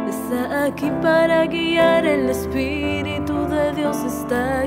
Está 0.07 0.65
aquí 0.65 0.91
para 1.01 1.45
guiar. 1.47 2.05
El 2.05 2.29
Espíritu 2.29 3.47
de 3.47 3.73
Dios 3.73 3.97
está 4.03 4.61
aquí. 4.61 4.66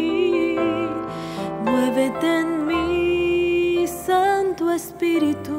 Muévete 1.65 2.27
en 2.43 2.67
mí, 2.69 3.89
Santo 3.89 4.71
Espíritu. 4.71 5.59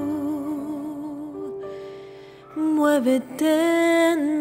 Muévete 2.55 4.11
en 4.13 4.19
mí. 4.33 4.38